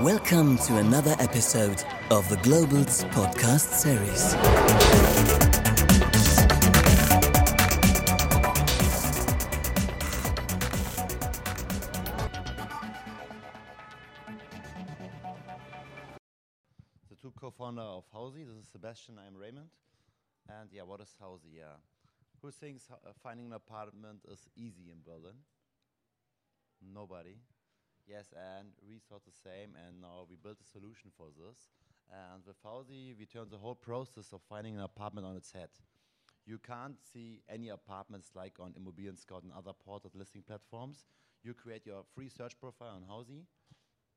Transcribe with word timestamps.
Welcome 0.00 0.56
to 0.56 0.78
another 0.78 1.14
episode 1.18 1.84
of 2.10 2.26
the 2.30 2.36
Globals 2.36 3.04
podcast 3.10 3.68
series. 3.68 4.32
the 17.10 17.16
two 17.20 17.32
co-founder 17.38 17.82
of 17.82 18.04
Housey. 18.14 18.46
This 18.46 18.56
is 18.56 18.68
Sebastian. 18.72 19.18
I'm 19.18 19.36
Raymond. 19.36 19.68
And 20.48 20.70
yeah, 20.72 20.82
what 20.82 21.02
is 21.02 21.14
Housey? 21.22 21.52
Yeah, 21.58 21.76
who 22.40 22.50
thinks 22.50 22.88
uh, 22.90 22.96
finding 23.22 23.48
an 23.48 23.52
apartment 23.52 24.20
is 24.32 24.48
easy 24.56 24.90
in 24.90 25.02
Berlin? 25.04 25.36
Nobody. 26.82 27.36
Yes, 28.06 28.32
and 28.34 28.68
we 28.86 28.98
thought 29.08 29.24
the 29.24 29.32
same, 29.32 29.76
and 29.86 30.00
now 30.00 30.26
we 30.28 30.36
built 30.36 30.58
a 30.60 30.64
solution 30.64 31.10
for 31.16 31.28
this. 31.38 31.70
And 32.10 32.42
with 32.44 32.60
Housey, 32.64 33.14
we 33.16 33.24
turned 33.26 33.50
the 33.50 33.58
whole 33.58 33.74
process 33.74 34.32
of 34.32 34.40
finding 34.48 34.74
an 34.76 34.82
apartment 34.82 35.26
on 35.26 35.36
its 35.36 35.52
head. 35.52 35.68
You 36.44 36.58
can't 36.58 36.96
see 37.00 37.42
any 37.48 37.68
apartments 37.68 38.30
like 38.34 38.58
on 38.58 38.72
Immobilien 38.74 39.16
Scout 39.18 39.44
and 39.44 39.52
other 39.52 39.72
portal 39.72 40.10
listing 40.14 40.42
platforms. 40.42 41.04
You 41.44 41.54
create 41.54 41.86
your 41.86 42.02
free 42.14 42.28
search 42.28 42.58
profile 42.58 42.96
on 42.96 43.02
Housey, 43.08 43.44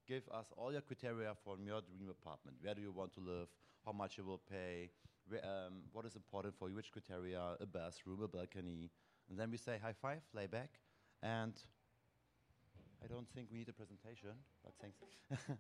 give 0.08 0.24
us 0.30 0.48
all 0.58 0.72
your 0.72 0.82
criteria 0.82 1.34
for 1.44 1.58
your 1.60 1.82
dream 1.82 2.10
apartment. 2.10 2.58
Where 2.62 2.74
do 2.74 2.82
you 2.82 2.92
want 2.92 3.14
to 3.14 3.20
live? 3.22 3.48
How 3.86 3.92
much 3.92 4.18
you 4.18 4.26
will 4.26 4.42
pay? 4.50 4.90
Where, 5.28 5.42
um, 5.46 5.84
what 5.92 6.06
is 6.06 6.16
important 6.16 6.56
for 6.58 6.70
you? 6.70 6.76
Which 6.76 6.92
criteria? 6.92 7.42
A 7.60 7.66
bathroom, 7.66 8.24
a 8.24 8.28
balcony, 8.28 8.90
and 9.30 9.38
then 9.38 9.52
we 9.52 9.58
say 9.58 9.78
high 9.82 9.94
five, 9.94 10.22
lay 10.34 10.48
back, 10.48 10.80
and 11.22 11.54
I 13.04 13.08
don't 13.08 13.28
think 13.34 13.50
we 13.52 13.58
need 13.60 13.70
a 13.70 13.74
presentation, 13.74 14.32
but 14.64 14.74
thanks. 14.82 14.98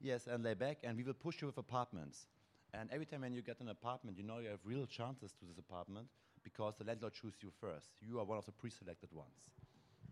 yes, 0.00 0.26
and 0.26 0.42
lay 0.42 0.54
back, 0.54 0.78
and 0.82 0.96
we 0.96 1.02
will 1.04 1.14
push 1.14 1.40
you 1.40 1.46
with 1.46 1.58
apartments. 1.58 2.26
And 2.72 2.90
every 2.92 3.06
time 3.06 3.20
when 3.20 3.32
you 3.32 3.42
get 3.42 3.60
an 3.60 3.68
apartment, 3.68 4.16
you 4.16 4.24
know 4.24 4.38
you 4.38 4.48
have 4.48 4.60
real 4.64 4.86
chances 4.86 5.32
to 5.32 5.44
this 5.46 5.58
apartment 5.58 6.08
because 6.42 6.74
the 6.76 6.84
landlord 6.84 7.12
chooses 7.12 7.42
you 7.42 7.50
first. 7.60 7.90
You 8.00 8.18
are 8.18 8.24
one 8.24 8.38
of 8.38 8.46
the 8.46 8.52
pre-selected 8.52 9.12
ones 9.12 9.44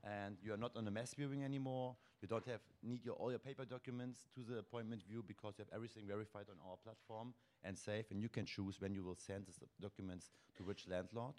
and 0.05 0.37
you 0.43 0.53
are 0.53 0.57
not 0.57 0.77
on 0.77 0.87
a 0.87 0.91
mass 0.91 1.15
viewing 1.15 1.45
anymore. 1.45 1.97
You 2.21 2.29
don't 2.29 2.45
have 2.47 2.61
need 2.83 3.05
your 3.05 3.15
all 3.15 3.31
your 3.31 3.39
paper 3.39 3.65
documents 3.65 4.27
to 4.35 4.43
the 4.43 4.59
appointment 4.59 5.03
view 5.09 5.25
because 5.27 5.55
you 5.59 5.65
have 5.65 5.75
everything 5.75 6.05
verified 6.07 6.47
on 6.51 6.57
our 6.69 6.77
platform 6.77 7.35
and 7.65 7.77
safe, 7.77 8.11
and 8.11 8.21
you 8.21 8.29
can 8.29 8.45
choose 8.45 8.81
when 8.81 8.95
you 8.95 9.05
will 9.05 9.17
send 9.17 9.47
the 9.47 9.67
documents 9.81 10.31
to 10.57 10.65
which 10.65 10.87
landlord. 10.89 11.35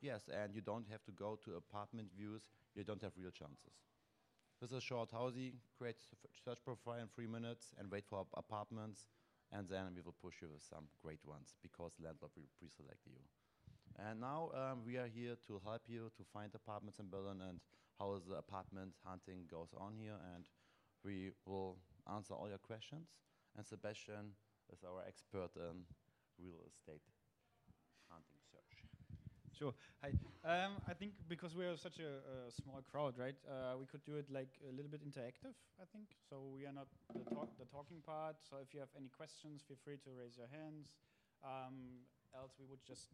Yes, 0.00 0.28
and 0.32 0.54
you 0.54 0.60
don't 0.62 0.86
have 0.90 1.04
to 1.04 1.12
go 1.12 1.38
to 1.44 1.56
apartment 1.56 2.08
views. 2.16 2.42
You 2.74 2.84
don't 2.84 3.02
have 3.02 3.12
real 3.16 3.30
chances. 3.30 3.74
This 4.60 4.72
is 4.72 4.82
short 4.82 5.10
housey. 5.10 5.54
Create 5.78 5.96
a 6.12 6.28
search 6.44 6.62
profile 6.62 7.00
in 7.00 7.08
three 7.08 7.26
minutes 7.26 7.72
and 7.78 7.90
wait 7.90 8.04
for 8.04 8.26
apartments, 8.36 9.08
and 9.50 9.66
then 9.66 9.96
we 9.96 10.02
will 10.02 10.14
push 10.22 10.42
you 10.42 10.48
with 10.52 10.62
some 10.62 10.84
great 11.02 11.24
ones 11.24 11.56
because 11.62 11.92
landlord 11.98 12.32
will 12.36 12.52
pre-select 12.58 13.00
you. 13.06 13.16
And 13.96 14.20
now 14.20 14.50
um, 14.52 14.84
we 14.84 14.98
are 14.98 15.08
here 15.08 15.36
to 15.46 15.60
help 15.64 15.88
you 15.88 16.10
to 16.14 16.22
find 16.32 16.52
apartments 16.54 16.98
in 16.98 17.08
Berlin 17.08 17.40
and 17.40 17.60
how 17.98 18.20
the 18.28 18.36
apartment 18.36 18.92
hunting 19.02 19.48
goes 19.50 19.72
on 19.76 19.94
here. 19.96 20.20
And 20.34 20.44
we 21.04 21.30
will 21.46 21.78
answer 22.12 22.34
all 22.34 22.48
your 22.48 22.58
questions. 22.58 23.08
And 23.56 23.66
Sebastian 23.66 24.36
is 24.70 24.84
our 24.84 25.02
expert 25.08 25.56
in 25.56 25.88
real 26.38 26.60
estate 26.68 27.02
hunting 28.10 28.40
search. 28.52 28.89
Sure. 29.60 29.74
Hi. 30.00 30.16
Um, 30.42 30.80
I 30.88 30.94
think 30.94 31.12
because 31.28 31.54
we 31.54 31.66
are 31.66 31.76
such 31.76 31.98
a, 32.00 32.24
a 32.48 32.50
small 32.50 32.80
crowd, 32.90 33.18
right? 33.18 33.36
Uh, 33.44 33.76
we 33.78 33.84
could 33.84 34.02
do 34.06 34.16
it 34.16 34.24
like 34.32 34.48
a 34.66 34.72
little 34.72 34.90
bit 34.90 35.04
interactive. 35.04 35.52
I 35.76 35.84
think 35.92 36.16
so. 36.30 36.48
We 36.56 36.64
are 36.64 36.72
not 36.72 36.88
the, 37.14 37.24
talk, 37.30 37.50
the 37.58 37.66
talking 37.66 38.00
part. 38.00 38.36
So 38.40 38.56
if 38.64 38.72
you 38.72 38.80
have 38.80 38.88
any 38.96 39.10
questions, 39.10 39.60
feel 39.68 39.76
free 39.84 39.98
to 40.04 40.10
raise 40.18 40.38
your 40.38 40.48
hands. 40.48 40.88
Um, 41.44 42.08
else, 42.34 42.52
we 42.58 42.64
would 42.64 42.80
just 42.86 43.12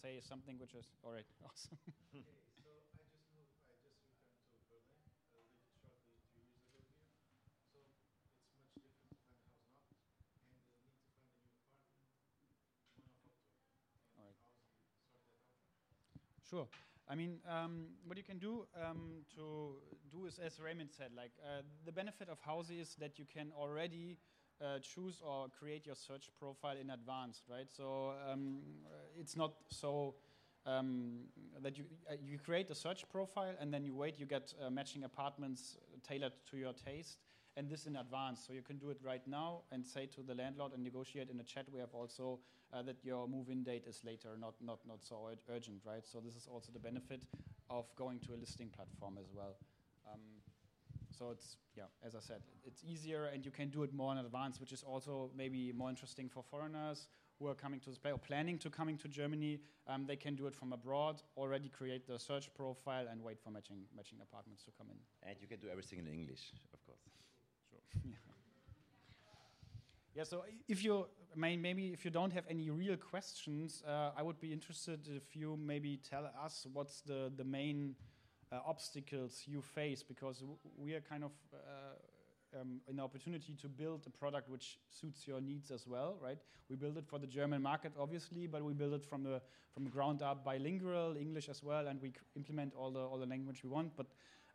say 0.00 0.20
something 0.20 0.58
which 0.58 0.74
is 0.74 0.86
all 1.04 1.12
right. 1.12 1.26
Awesome. 1.44 1.78
Sure. 16.50 16.66
I 17.08 17.14
mean, 17.14 17.38
um, 17.48 17.86
what 18.06 18.18
you 18.18 18.24
can 18.24 18.38
do 18.38 18.66
um, 18.84 19.22
to 19.36 19.76
do 20.10 20.26
is, 20.26 20.40
as 20.44 20.58
Raymond 20.58 20.90
said, 20.90 21.10
like 21.16 21.30
uh, 21.44 21.62
the 21.84 21.92
benefit 21.92 22.28
of 22.28 22.38
Housey 22.42 22.80
is 22.80 22.96
that 22.98 23.20
you 23.20 23.24
can 23.24 23.52
already 23.56 24.18
uh, 24.60 24.80
choose 24.80 25.22
or 25.24 25.46
create 25.48 25.86
your 25.86 25.94
search 25.94 26.28
profile 26.40 26.76
in 26.76 26.90
advance, 26.90 27.42
right? 27.48 27.70
So 27.70 28.14
um, 28.28 28.58
it's 29.16 29.36
not 29.36 29.52
so 29.68 30.16
um, 30.66 31.20
that 31.62 31.78
you 31.78 31.84
uh, 32.10 32.14
you 32.20 32.38
create 32.38 32.68
a 32.70 32.74
search 32.74 33.08
profile 33.08 33.54
and 33.60 33.72
then 33.72 33.84
you 33.84 33.94
wait, 33.94 34.18
you 34.18 34.26
get 34.26 34.52
uh, 34.60 34.70
matching 34.70 35.04
apartments 35.04 35.76
tailored 36.02 36.32
to 36.50 36.56
your 36.56 36.72
taste, 36.72 37.18
and 37.60 37.68
this 37.68 37.84
in 37.84 37.96
advance. 37.96 38.42
So 38.46 38.54
you 38.54 38.62
can 38.62 38.78
do 38.78 38.88
it 38.88 38.98
right 39.04 39.20
now 39.26 39.60
and 39.70 39.86
say 39.86 40.06
to 40.16 40.22
the 40.22 40.34
landlord 40.34 40.72
and 40.72 40.82
negotiate 40.82 41.28
in 41.28 41.38
a 41.40 41.42
chat. 41.42 41.66
We 41.70 41.78
have 41.80 41.92
also 41.92 42.40
uh, 42.72 42.80
that 42.82 43.04
your 43.04 43.28
move-in 43.28 43.62
date 43.62 43.84
is 43.86 44.00
later, 44.02 44.30
not 44.40 44.54
not 44.62 44.78
not 44.88 45.04
so 45.04 45.16
ur- 45.28 45.54
urgent, 45.54 45.82
right? 45.84 46.06
So 46.06 46.20
this 46.20 46.34
is 46.36 46.48
also 46.50 46.72
the 46.72 46.78
benefit 46.78 47.22
of 47.68 47.84
going 47.96 48.18
to 48.20 48.32
a 48.34 48.38
listing 48.38 48.70
platform 48.70 49.18
as 49.20 49.30
well. 49.36 49.56
Um, 50.10 50.20
so 51.10 51.30
it's 51.30 51.58
yeah, 51.76 51.84
as 52.02 52.14
I 52.14 52.20
said, 52.20 52.40
it's 52.64 52.82
easier 52.82 53.24
and 53.26 53.44
you 53.44 53.50
can 53.50 53.68
do 53.68 53.82
it 53.82 53.92
more 53.92 54.10
in 54.12 54.18
advance, 54.18 54.58
which 54.58 54.72
is 54.72 54.82
also 54.82 55.30
maybe 55.36 55.70
more 55.72 55.90
interesting 55.90 56.30
for 56.30 56.42
foreigners 56.42 57.08
who 57.38 57.46
are 57.48 57.54
coming 57.54 57.80
to 57.80 57.92
Spain 57.92 58.12
or 58.12 58.18
planning 58.18 58.58
to 58.58 58.70
coming 58.70 58.96
to 58.98 59.08
Germany. 59.08 59.60
Um, 59.86 60.06
they 60.06 60.16
can 60.16 60.34
do 60.34 60.46
it 60.46 60.54
from 60.54 60.72
abroad, 60.72 61.22
already 61.36 61.68
create 61.68 62.06
the 62.06 62.18
search 62.18 62.48
profile 62.54 63.06
and 63.10 63.22
wait 63.22 63.38
for 63.38 63.50
matching 63.50 63.84
matching 63.94 64.18
apartments 64.22 64.62
to 64.64 64.70
come 64.78 64.88
in. 64.90 64.98
And 65.28 65.36
you 65.40 65.46
can 65.46 65.58
do 65.58 65.68
everything 65.68 65.98
in 65.98 66.06
English. 66.06 66.52
Yeah. 68.04 68.12
Yeah, 70.12 70.24
so 70.24 70.42
if 70.68 70.82
you 70.82 71.06
maybe 71.36 71.92
if 71.92 72.04
you 72.04 72.10
don't 72.10 72.32
have 72.32 72.44
any 72.50 72.68
real 72.68 72.96
questions, 72.96 73.82
uh, 73.86 74.10
I 74.16 74.22
would 74.22 74.40
be 74.40 74.52
interested 74.52 75.08
if 75.08 75.36
you 75.36 75.56
maybe 75.56 75.98
tell 75.98 76.28
us 76.44 76.66
what's 76.72 77.00
the 77.02 77.32
the 77.36 77.44
main 77.44 77.94
uh, 78.52 78.58
obstacles 78.66 79.42
you 79.46 79.62
face 79.62 80.02
because 80.02 80.42
we 80.76 80.94
are 80.94 81.00
kind 81.00 81.24
of 81.24 81.30
uh, 81.54 82.60
um, 82.60 82.80
an 82.88 82.98
opportunity 82.98 83.54
to 83.60 83.68
build 83.68 84.02
a 84.06 84.10
product 84.10 84.48
which 84.48 84.78
suits 84.90 85.26
your 85.26 85.40
needs 85.40 85.70
as 85.70 85.86
well, 85.86 86.18
right? 86.20 86.38
We 86.68 86.76
build 86.76 86.96
it 86.96 87.06
for 87.06 87.18
the 87.18 87.26
German 87.26 87.62
market, 87.62 87.92
obviously, 87.98 88.46
but 88.46 88.64
we 88.64 88.72
build 88.72 88.94
it 88.94 89.04
from 89.04 89.22
the 89.22 89.40
from 89.72 89.88
ground 89.88 90.20
up, 90.20 90.44
bilingual, 90.44 91.16
English 91.16 91.48
as 91.48 91.62
well, 91.62 91.86
and 91.86 92.02
we 92.02 92.12
implement 92.34 92.74
all 92.74 92.90
the 92.90 93.00
all 93.00 93.18
the 93.18 93.26
language 93.26 93.62
we 93.62 93.70
want. 93.70 93.96
But 93.96 94.06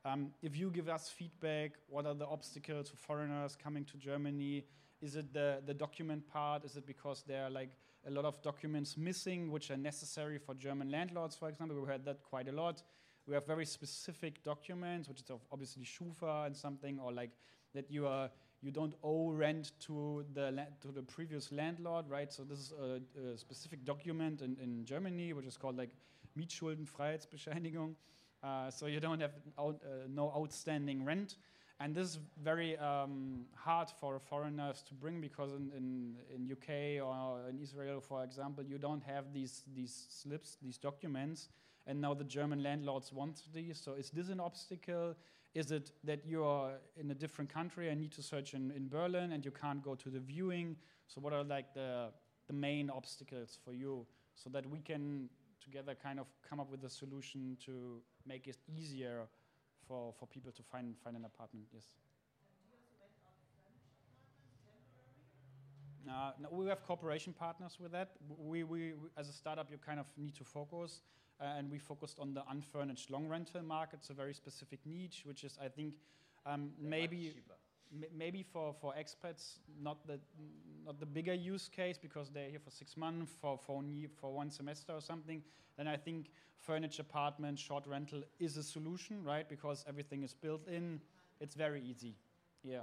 um, 0.06 0.32
if 0.44 0.56
you 0.56 0.70
give 0.70 0.88
us 0.88 1.10
feedback, 1.10 1.72
what 1.88 2.06
are 2.06 2.14
the 2.14 2.28
obstacles 2.28 2.90
for 2.90 2.98
foreigners 2.98 3.58
coming 3.62 3.84
to 3.86 3.98
Germany? 3.98 4.64
Is 5.02 5.16
it 5.16 5.34
the, 5.34 5.62
the 5.66 5.74
document 5.74 6.28
part? 6.28 6.64
Is 6.64 6.76
it 6.78 6.86
because 6.86 7.24
there 7.28 7.44
are 7.44 7.50
like 7.50 7.72
a 8.08 8.12
lot 8.12 8.24
of 8.24 8.40
documents 8.44 8.98
missing 8.98 9.52
which 9.52 9.72
are 9.72 9.78
necessary 9.78 10.38
for 10.38 10.54
German 10.54 10.92
landlords, 10.92 11.36
for 11.36 11.50
example? 11.50 11.76
We 11.82 11.88
heard 11.88 12.06
that 12.06 12.22
quite 12.22 12.48
a 12.48 12.52
lot. 12.52 12.84
We 13.28 13.34
have 13.34 13.48
very 13.48 13.66
specific 13.66 14.44
documents, 14.44 15.10
which 15.10 15.22
is 15.22 15.32
obviously 15.52 15.84
Schufa 15.84 16.46
and 16.46 16.56
something, 16.56 17.00
or 17.00 17.12
like 17.12 17.32
that 17.74 17.90
you 17.90 18.06
are 18.06 18.30
you 18.62 18.72
don't 18.72 18.94
owe 19.04 19.32
rent 19.32 19.72
to 19.82 20.24
the 20.34 20.68
to 20.82 20.92
the 20.92 21.02
previous 21.02 21.52
landlord, 21.52 22.06
right? 22.08 22.32
So 22.32 22.44
this 22.44 22.60
is 22.60 22.74
a, 22.80 23.02
a 23.34 23.38
specific 23.38 23.84
document 23.84 24.44
in, 24.44 24.56
in 24.62 24.86
Germany, 24.86 25.34
which 25.34 25.48
is 25.48 25.58
called 25.58 25.78
like 25.78 25.90
Mietschuldenfreiheitsbescheinigung. 26.38 27.96
Uh, 28.46 28.70
so 28.70 28.86
you 28.86 29.00
don't 29.00 29.22
have 29.22 29.32
out, 29.58 29.82
uh, 29.84 30.08
no 30.08 30.32
outstanding 30.36 31.04
rent. 31.04 31.38
And 31.80 31.96
this 31.96 32.10
is 32.10 32.20
very 32.42 32.78
um, 32.78 33.46
hard 33.56 33.90
for 34.00 34.20
foreigners 34.20 34.82
to 34.88 34.94
bring 34.94 35.20
because 35.20 35.52
in, 35.52 35.72
in, 35.76 36.16
in 36.34 36.52
UK 36.52 37.06
or 37.06 37.50
in 37.50 37.60
Israel, 37.60 38.00
for 38.00 38.24
example, 38.24 38.64
you 38.64 38.78
don't 38.78 39.04
have 39.04 39.34
these, 39.34 39.64
these 39.76 40.06
slips, 40.10 40.58
these 40.62 40.78
documents. 40.78 41.50
And 41.88 42.00
now 42.00 42.14
the 42.14 42.24
German 42.24 42.64
landlords 42.64 43.12
want 43.12 43.42
these. 43.54 43.82
So 43.84 43.94
is 43.94 44.10
this 44.12 44.30
an 44.30 44.40
obstacle? 44.40 45.16
Is 45.54 45.72
it 45.72 45.92
that 46.04 46.26
you 46.26 46.44
are 46.44 46.74
in 46.98 47.12
a 47.12 47.16
different 47.16 47.52
country 47.52 47.90
and 47.90 48.00
need 48.00 48.12
to 48.14 48.24
search 48.24 48.54
in, 48.54 48.72
in 48.72 48.88
Berlin 48.88 49.32
and 49.32 49.44
you 49.44 49.52
can't 49.52 49.84
go 49.84 49.96
to 49.96 50.10
the 50.10 50.20
viewing? 50.20 50.76
So 51.08 51.20
what 51.20 51.34
are 51.34 51.44
like 51.44 51.74
the, 51.74 52.10
the 52.48 52.54
main 52.54 52.90
obstacles 52.90 53.58
for 53.66 53.74
you 53.74 54.06
so 54.36 54.50
that 54.52 54.70
we 54.70 54.80
can 54.80 55.30
together 55.64 55.96
kind 56.02 56.20
of 56.20 56.28
come 56.48 56.60
up 56.60 56.70
with 56.70 56.84
a 56.84 56.90
solution 56.90 57.58
to 57.66 58.02
make 58.26 58.48
it 58.48 58.58
easier 58.68 59.28
for, 59.88 60.14
for 60.20 60.28
people 60.28 60.52
to 60.52 60.64
find, 60.64 60.96
find 61.04 61.16
an 61.16 61.26
apartment, 61.26 61.68
yes. 61.74 61.84
Uh, 66.08 66.32
no, 66.40 66.50
we 66.52 66.68
have 66.68 66.84
cooperation 66.84 67.34
partners 67.34 67.78
with 67.80 67.92
that. 67.92 68.12
We, 68.38 68.64
we, 68.64 68.94
we, 68.94 69.10
as 69.18 69.28
a 69.28 69.34
startup, 69.34 69.72
you 69.72 69.78
kind 69.78 70.00
of 70.00 70.06
need 70.18 70.36
to 70.36 70.44
focus, 70.44 71.02
uh, 71.42 71.46
and 71.58 71.70
we 71.72 71.80
focused 71.80 72.20
on 72.20 72.34
the 72.34 72.44
unfurnished 72.50 73.10
long 73.10 73.28
rental 73.28 73.64
market. 73.64 74.00
A 74.10 74.14
very 74.14 74.34
specific 74.34 74.80
niche, 74.86 75.24
which 75.26 75.44
is, 75.44 75.58
I 75.60 75.68
think, 75.68 75.96
um, 76.46 76.72
maybe 76.80 77.32
cheaper. 77.34 77.56
Maybe 78.16 78.44
for, 78.44 78.74
for 78.74 78.94
expats, 78.94 79.60
not 79.82 80.06
the 80.08 80.20
not 80.86 81.00
the 81.00 81.06
bigger 81.06 81.34
use 81.34 81.68
case 81.68 81.98
because 81.98 82.30
they're 82.30 82.50
here 82.50 82.60
for 82.60 82.70
six 82.70 82.96
months, 82.96 83.32
for 83.42 83.58
for 83.58 83.84
for 84.20 84.34
one 84.34 84.52
semester 84.52 84.94
or 84.94 85.02
something. 85.02 85.42
Then 85.78 85.88
I 85.88 85.98
think 85.98 86.32
furnished 86.58 87.00
apartment, 87.00 87.60
short 87.60 87.86
rental 87.88 88.24
is 88.40 88.58
a 88.58 88.64
solution, 88.64 89.24
right? 89.24 89.48
Because 89.48 89.84
everything 89.88 90.24
is 90.24 90.34
built 90.34 90.68
in. 90.68 91.02
It's 91.40 91.56
very 91.56 91.82
easy. 91.82 92.16
Yeah. 92.64 92.82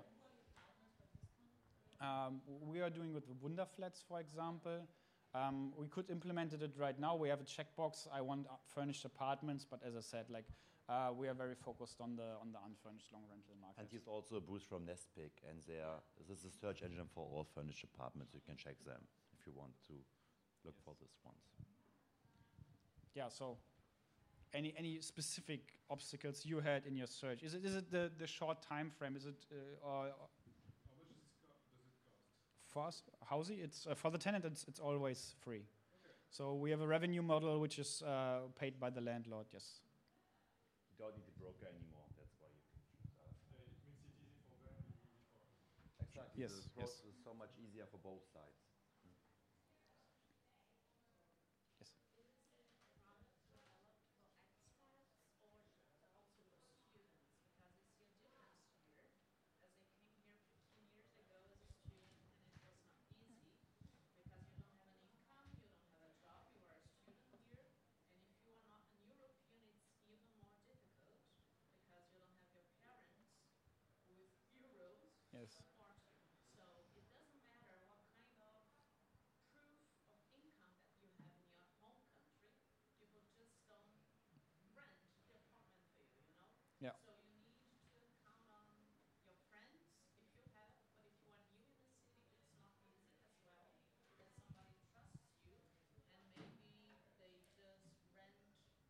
Um, 2.01 2.41
we 2.67 2.81
are 2.81 2.91
doing 2.91 3.15
with 3.15 3.25
the 3.27 3.35
Wunderflats, 3.35 4.03
for 4.07 4.21
example. 4.21 4.81
Um, 5.35 5.73
we 5.77 5.87
could 5.87 6.11
implement 6.11 6.53
it 6.53 6.75
right 6.77 6.99
now. 6.99 7.17
We 7.17 7.29
have 7.29 7.41
a 7.41 7.45
checkbox. 7.45 8.07
I 8.13 8.21
want 8.21 8.47
uh, 8.49 8.55
furnished 8.75 9.05
apartments, 9.05 9.65
but 9.69 9.81
as 9.87 9.97
I 9.97 10.01
said, 10.01 10.27
like 10.29 10.45
uh, 10.93 11.13
we 11.13 11.29
are 11.29 11.35
very 11.35 11.55
focused 11.55 12.01
on 12.01 12.17
the 12.17 12.37
on 12.43 12.53
the 12.53 12.61
unfurnished 12.69 13.09
long 13.13 13.25
rental 13.33 13.57
market. 13.61 13.81
And 13.81 13.89
he's 13.91 14.07
also 14.07 14.41
Bruce 14.41 14.65
from 14.65 14.83
Nestpick, 14.85 15.35
and 15.49 15.57
they 15.67 15.81
are, 15.81 16.01
this 16.29 16.39
is 16.39 16.45
a 16.45 16.55
search 16.63 16.83
engine 16.83 17.09
for 17.15 17.25
all 17.25 17.47
furnished 17.55 17.85
apartments. 17.85 18.35
You 18.35 18.41
can 18.45 18.57
check 18.57 18.77
them 18.85 19.01
if 19.33 19.47
you 19.47 19.53
want 19.57 19.73
to 19.89 19.95
look 20.65 20.77
for 20.85 20.95
this 21.01 21.15
ones. 21.25 21.45
yeah. 23.15 23.29
So, 23.29 23.57
any 24.53 24.75
any 24.77 25.01
specific 25.01 25.61
obstacles 25.89 26.45
you 26.45 26.61
had 26.61 26.85
in 26.87 26.95
your 26.97 27.09
search? 27.09 27.43
Is 27.43 27.55
it 27.55 27.65
is 27.65 27.75
it 27.75 27.91
the, 27.91 28.11
the 28.19 28.27
short 28.27 28.63
time 28.63 28.91
frame? 28.91 29.17
Is 29.17 29.27
it 29.27 29.41
uh, 29.51 29.89
or, 29.89 30.07
or 30.07 30.29
for 32.73 32.87
us, 32.87 33.03
Housey, 33.31 33.63
it's 33.63 33.87
uh, 33.87 33.95
for 33.95 34.11
the 34.11 34.19
tenant. 34.19 34.45
It's 34.45 34.65
it's 34.69 34.81
always 34.81 35.35
free. 35.41 35.65
So 36.31 36.55
we 36.55 36.71
have 36.71 36.81
a 36.81 36.87
revenue 36.87 37.23
model 37.23 37.61
which 37.61 37.79
is 37.79 38.03
uh, 38.03 38.49
paid 38.59 38.81
by 38.81 38.89
the 38.91 39.03
landlord. 39.03 39.47
Yes. 39.53 39.83
You 41.03 41.11
don't 41.11 41.19
need 41.19 41.27
the 41.27 41.35
broker 41.35 41.67
anymore. 41.67 42.07
That's 42.15 42.31
why 42.39 42.47
you 42.47 42.63
can 42.63 42.79
choose 42.95 43.19
us. 43.19 43.35
Exactly. 45.99 46.43
Yes, 46.47 46.55
The 46.79 46.87
yes. 46.87 47.03
is 47.11 47.19
so 47.27 47.35
much 47.35 47.51
easier 47.59 47.91
for 47.91 47.99
both 47.99 48.23
sides. 48.31 48.63
Yes. 75.33 75.59
Yes. 75.59 75.59
So 76.79 76.79
it 76.79 77.19
doesn't 77.19 77.49
matter 77.49 77.81
what 78.29 79.43
kind 79.57 79.73
of 79.79 79.89
proof 80.05 80.21
of 80.21 80.37
income 80.45 80.77
that 80.85 80.93
you 81.01 81.11
have 81.17 81.25
in 81.33 81.73
your 81.73 81.81
home 81.81 82.05
country, 82.21 82.53
people 83.01 83.23
just 83.39 83.55
don't 83.65 83.89
rent 84.77 85.01
the 85.25 85.35
apartment 85.35 85.89
for 85.97 86.05
you, 86.05 86.21
you 86.29 86.35
know? 86.37 86.53
Yeah. 86.83 86.93
So 87.07 87.15
you 87.25 87.33
need 87.41 87.89
to 87.97 88.03
count 88.21 88.45
on 88.53 88.67
your 89.23 89.39
friends 89.49 89.79
if 90.19 90.29
you 90.35 90.45
have, 90.53 90.75
but 90.83 90.99
if 91.07 91.15
you 91.23 91.31
are 91.33 91.47
new 91.55 91.63
in 91.63 91.79
the 91.79 91.89
city, 91.97 92.27
it's 92.29 92.59
not 92.59 92.75
easy 92.83 93.17
as 93.23 93.33
well. 93.47 93.71
That 94.19 94.29
somebody 94.37 94.75
trusts 94.91 95.23
you 95.47 95.57
and 96.13 96.27
maybe 96.37 96.67
they 97.17 97.33
just 97.55 97.87
rent 98.13 98.35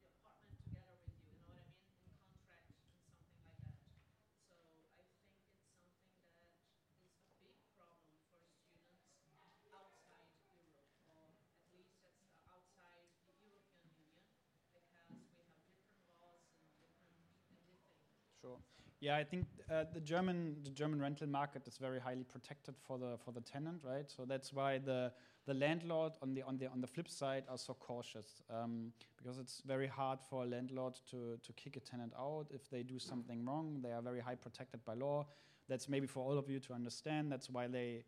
the 0.01 0.09
apartment 0.09 0.57
together 0.65 0.97
with 0.99 1.13
you, 1.21 1.37
you 1.37 1.47
know 1.47 1.61
what 1.61 1.69
I 1.69 1.85
mean? 1.87 2.01
In 2.09 2.17
contract 2.25 2.73
and 2.73 2.89
something 2.97 3.45
like 3.45 3.61
that. 3.63 3.77
So 4.49 4.57
I 4.57 4.65
think 4.73 4.89
it's 4.97 5.05
something 5.05 5.53
that 5.53 5.93
is 6.91 7.13
a 7.21 7.37
big 7.45 7.61
problem 7.77 8.17
for 8.33 8.41
students 8.49 9.13
outside 9.77 10.33
Europe, 10.49 10.91
or 11.05 11.21
at 11.29 11.37
least 11.69 11.69
it's 11.77 12.01
uh, 12.01 12.11
outside 12.49 13.05
the 13.29 13.37
European 13.45 13.85
Union, 14.01 14.27
because 14.65 14.89
we 14.89 14.97
have 14.97 15.13
different 15.13 15.53
laws 16.17 16.41
and 16.57 16.65
different 16.81 17.13
everything. 17.53 18.32
Sure. 18.43 18.59
Yeah, 19.01 19.17
I 19.17 19.25
think 19.25 19.47
uh, 19.71 19.85
the 19.93 20.01
German 20.01 20.57
the 20.63 20.71
German 20.71 21.01
rental 21.01 21.29
market 21.29 21.67
is 21.67 21.77
very 21.77 21.99
highly 22.01 22.25
protected 22.25 22.75
for 22.87 22.99
the 22.99 23.17
for 23.25 23.33
the 23.33 23.41
tenant, 23.41 23.83
right? 23.85 24.11
So 24.11 24.25
that's 24.25 24.53
why 24.53 24.79
the 24.79 25.13
the 25.47 25.55
landlord 25.55 26.13
on 26.23 26.35
the 26.35 26.43
on 26.43 26.59
the 26.59 26.67
on 26.67 26.81
the 26.81 26.87
flip 26.87 27.09
side 27.09 27.45
are 27.49 27.59
so 27.59 27.75
cautious 27.75 28.43
um, 28.51 28.93
because 29.17 29.39
it's 29.39 29.63
very 29.67 29.89
hard 29.89 30.21
for 30.29 30.45
a 30.45 30.47
landlord 30.47 30.95
to 31.11 31.39
to 31.43 31.53
kick 31.55 31.77
a 31.77 31.81
tenant 31.81 32.13
out 32.19 32.47
if 32.51 32.69
they 32.71 32.83
do 32.83 32.99
something 32.99 33.45
wrong. 33.45 33.81
They 33.83 33.93
are 33.93 34.03
very 34.03 34.21
high 34.21 34.37
protected 34.37 34.85
by 34.85 34.95
law. 34.95 35.27
That's 35.69 35.89
maybe 35.89 36.07
for 36.07 36.21
all 36.21 36.39
of 36.39 36.49
you 36.49 36.61
to 36.61 36.73
understand. 36.73 37.31
That's 37.33 37.51
why 37.51 37.67
they 37.69 38.05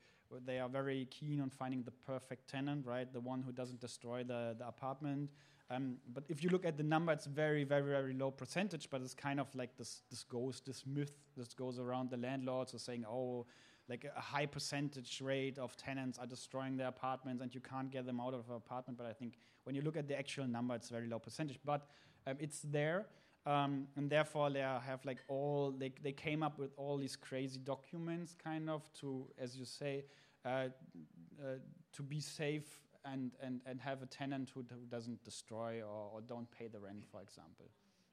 they 0.47 0.59
are 0.59 0.69
very 0.69 1.07
keen 1.11 1.41
on 1.41 1.51
finding 1.51 1.83
the 1.85 1.93
perfect 2.07 2.49
tenant, 2.49 2.87
right? 2.87 3.13
The 3.13 3.21
one 3.21 3.43
who 3.43 3.53
doesn't 3.53 3.81
destroy 3.81 4.25
the 4.25 4.55
the 4.59 4.67
apartment. 4.67 5.31
Um, 5.71 5.97
but 6.13 6.25
if 6.29 6.43
you 6.43 6.51
look 6.51 6.65
at 6.65 6.77
the 6.77 6.83
number, 6.83 7.13
it's 7.13 7.27
very, 7.27 7.65
very, 7.65 7.83
very 7.83 8.15
low 8.15 8.31
percentage. 8.31 8.91
But 8.91 9.01
it's 9.01 9.15
kind 9.15 9.41
of 9.41 9.55
like 9.55 9.77
this, 9.77 10.03
this 10.11 10.23
goes, 10.23 10.63
this 10.67 10.85
myth 10.87 11.13
that 11.37 11.55
goes 11.57 11.79
around 11.79 12.11
the 12.11 12.17
landlords 12.17 12.75
are 12.75 12.79
saying, 12.79 13.05
oh, 13.09 13.47
like 13.89 14.07
a 14.17 14.21
high 14.21 14.47
percentage 14.47 15.21
rate 15.21 15.59
of 15.59 15.77
tenants 15.77 16.19
are 16.19 16.27
destroying 16.27 16.77
their 16.77 16.89
apartments, 16.89 17.43
and 17.43 17.55
you 17.55 17.61
can't 17.61 17.91
get 17.91 18.07
them 18.07 18.21
out 18.21 18.35
of 18.35 18.49
an 18.49 18.57
apartment. 18.57 18.99
But 18.99 19.07
I 19.07 19.13
think 19.13 19.37
when 19.65 19.75
you 19.75 19.83
look 19.83 19.97
at 19.97 20.09
the 20.09 20.19
actual 20.19 20.47
number, 20.47 20.75
it's 20.75 20.89
very 20.89 21.07
low 21.07 21.19
percentage. 21.19 21.59
But 21.65 21.87
um, 22.27 22.37
it's 22.41 22.61
there, 22.61 23.07
um, 23.45 23.87
and 23.97 24.09
therefore 24.09 24.51
they 24.51 24.61
have 24.61 25.05
like 25.05 25.19
all 25.29 25.71
they 25.71 25.93
they 26.03 26.13
came 26.13 26.43
up 26.43 26.59
with 26.59 26.71
all 26.79 26.97
these 26.97 27.17
crazy 27.17 27.59
documents, 27.59 28.35
kind 28.43 28.71
of 28.71 28.91
to, 29.01 29.27
as 29.39 29.55
you 29.55 29.67
say, 29.67 30.05
uh, 30.47 30.49
uh, 30.49 31.57
to 31.93 32.03
be 32.03 32.21
safe 32.21 32.81
and, 33.05 33.33
and, 33.43 33.61
and 33.67 33.81
have 33.81 34.03
a 34.03 34.07
tenant 34.07 34.51
who, 34.55 34.65
who 34.71 34.87
doesn't 34.89 35.23
destroy 35.25 35.83
or, 35.83 36.11
or 36.13 36.21
don't 36.21 36.51
pay 36.51 36.69
the 36.69 36.81
rent, 36.81 37.05
for 37.11 37.21
example. 37.21 37.71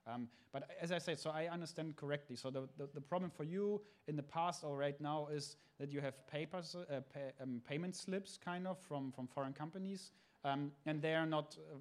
Um, 0.07 0.27
but 0.51 0.67
as 0.81 0.91
I 0.91 0.97
said, 0.97 1.19
so 1.19 1.29
I 1.29 1.47
understand 1.47 1.95
correctly. 1.95 2.35
So 2.35 2.49
the, 2.49 2.67
the, 2.77 2.89
the 2.93 3.01
problem 3.01 3.29
for 3.29 3.43
you 3.43 3.81
in 4.07 4.15
the 4.15 4.23
past 4.23 4.63
or 4.63 4.75
right 4.75 4.99
now 4.99 5.27
is 5.31 5.57
that 5.79 5.91
you 5.91 6.01
have 6.01 6.25
papers, 6.27 6.75
uh, 6.75 7.01
pay, 7.13 7.31
um, 7.41 7.61
payment 7.67 7.95
slips, 7.95 8.38
kind 8.43 8.67
of 8.67 8.79
from, 8.79 9.11
from 9.11 9.27
foreign 9.27 9.53
companies, 9.53 10.11
um, 10.43 10.71
and 10.85 11.01
they 11.01 11.13
are 11.13 11.27
not. 11.27 11.55
Uh, 11.71 11.75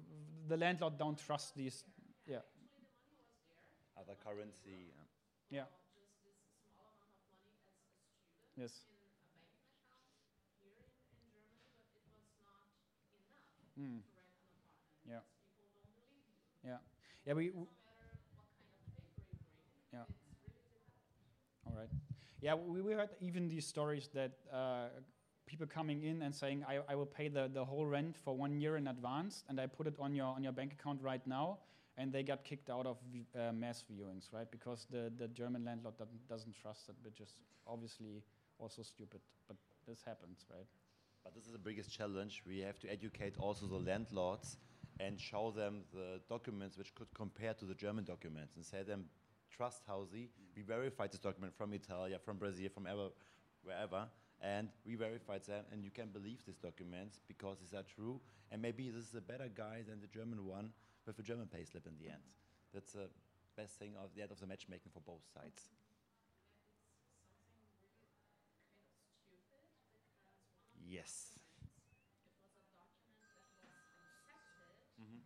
the 0.47 0.57
landlord 0.57 0.97
don't 0.97 1.17
trust 1.17 1.55
these. 1.55 1.83
Yeah, 2.27 2.37
Other 3.97 4.13
currency. 4.23 4.91
yeah. 5.49 5.59
yeah, 5.59 5.65
Just 5.65 6.23
this 6.61 6.67
small 6.67 6.85
amount 6.93 7.09
of 7.09 7.17
money 7.25 7.41
as 7.41 7.49
a 7.49 7.57
student 7.73 8.61
yes, 8.61 8.85
in 10.81 10.85
a 10.85 10.85
banking 10.85 10.87
account 10.91 11.17
here 11.25 11.41
in, 11.41 11.49
in 11.57 11.65
Germany, 11.73 11.81
but 11.81 11.89
it 11.89 12.13
was 12.21 12.29
not 12.45 12.69
enough 13.57 13.70
Mm. 13.81 14.01
to 14.05 14.13
rent 14.13 14.29
an 14.29 14.45
apartment. 14.45 15.09
Yeah. 15.09 15.25
People 15.57 15.69
don't 15.73 15.97
believe 15.97 16.21
you. 16.21 16.69
yeah, 16.69 16.77
yeah. 17.25 17.33
We, 17.33 17.49
No 17.49 17.65
kind 17.81 17.97
of 17.97 18.13
paper 18.13 18.53
you 18.61 18.69
bring, 18.85 19.41
Yeah. 19.91 20.05
really. 20.05 20.69
All 21.65 21.73
right. 21.73 21.89
Yeah, 22.41 22.55
we, 22.55 22.81
we 22.81 22.93
heard 22.93 23.09
even 23.21 23.47
these 23.49 23.65
stories 23.65 24.09
that 24.13 24.33
uh, 24.53 24.89
people 25.45 25.67
coming 25.67 26.03
in 26.03 26.21
and 26.21 26.33
saying, 26.33 26.63
I, 26.67 26.79
I 26.87 26.95
will 26.95 27.05
pay 27.05 27.27
the, 27.27 27.49
the 27.53 27.65
whole 27.65 27.85
rent 27.85 28.17
for 28.17 28.35
one 28.35 28.59
year 28.59 28.77
in 28.77 28.87
advance 28.87 29.43
and 29.49 29.59
I 29.59 29.67
put 29.67 29.87
it 29.87 29.95
on 29.99 30.15
your, 30.15 30.27
on 30.27 30.43
your 30.43 30.53
bank 30.53 30.73
account 30.73 31.01
right 31.01 31.25
now. 31.27 31.59
And 31.97 32.11
they 32.11 32.23
got 32.23 32.43
kicked 32.45 32.69
out 32.69 32.85
of 32.87 32.97
uh, 33.35 33.51
mass 33.51 33.83
viewings, 33.91 34.31
right? 34.31 34.49
Because 34.49 34.87
the, 34.89 35.11
the 35.17 35.27
German 35.27 35.65
landlord 35.65 35.97
doesn't, 35.97 36.27
doesn't 36.29 36.55
trust 36.55 36.89
it, 36.89 36.95
which 37.03 37.19
is 37.19 37.35
obviously 37.67 38.23
also 38.57 38.81
stupid. 38.81 39.19
But 39.47 39.57
this 39.87 40.01
happens, 40.05 40.45
right? 40.49 40.65
But 41.23 41.35
this 41.35 41.45
is 41.45 41.51
the 41.51 41.59
biggest 41.59 41.91
challenge. 41.91 42.41
We 42.47 42.59
have 42.59 42.79
to 42.79 42.91
educate 42.91 43.35
also 43.37 43.65
the 43.67 43.77
landlords 43.77 44.57
and 44.99 45.19
show 45.19 45.51
them 45.51 45.83
the 45.93 46.19
documents 46.29 46.77
which 46.77 46.93
could 46.95 47.13
compare 47.13 47.53
to 47.55 47.65
the 47.65 47.73
German 47.73 48.03
documents 48.03 48.55
and 48.55 48.65
say 48.65 48.83
them, 48.83 49.05
trust 49.55 49.83
Housey. 49.87 50.29
We 50.55 50.61
verified 50.63 51.11
this 51.11 51.19
document 51.19 51.53
from 51.55 51.73
Italia, 51.73 52.19
from 52.23 52.37
Brazil, 52.37 52.69
from 52.73 52.87
ever, 52.87 53.09
wherever, 53.63 54.07
and 54.41 54.69
we 54.85 54.95
verified 54.95 55.43
them, 55.45 55.65
and 55.71 55.83
you 55.83 55.91
can 55.91 56.07
believe 56.09 56.43
these 56.45 56.57
documents 56.57 57.19
because 57.27 57.57
these 57.59 57.73
are 57.73 57.83
true. 57.83 58.19
And 58.51 58.61
maybe 58.61 58.89
this 58.89 59.07
is 59.07 59.15
a 59.15 59.21
better 59.21 59.49
guy 59.55 59.83
than 59.87 60.01
the 60.01 60.07
German 60.07 60.45
one 60.45 60.71
with 61.05 61.19
a 61.19 61.23
German 61.23 61.45
payslip 61.45 61.85
in 61.85 61.95
the 61.99 62.09
end. 62.09 62.21
That's 62.73 62.93
the 62.93 63.09
best 63.55 63.77
thing 63.77 63.93
of 64.01 64.09
the 64.15 64.21
end 64.21 64.31
of 64.31 64.39
the 64.39 64.47
matchmaking 64.47 64.91
for 64.93 65.01
both 65.01 65.21
sides. 65.33 65.67
Mm-hmm. 74.99 75.21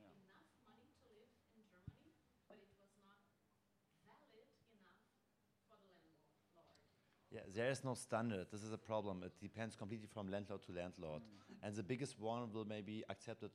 Lord. 0.00 0.14
Yeah, 7.30 7.40
there 7.54 7.70
is 7.70 7.84
no 7.84 7.94
standard. 7.94 8.46
This 8.50 8.62
is 8.62 8.72
a 8.72 8.78
problem. 8.78 9.22
It 9.24 9.32
depends 9.40 9.76
completely 9.76 10.08
from 10.12 10.30
landlord 10.30 10.62
to 10.62 10.72
landlord. 10.72 11.22
And 11.62 11.76
the 11.76 11.82
biggest 11.82 12.18
one 12.18 12.50
will 12.52 12.64
maybe 12.64 13.04
accept 13.10 13.42
it 13.42 13.52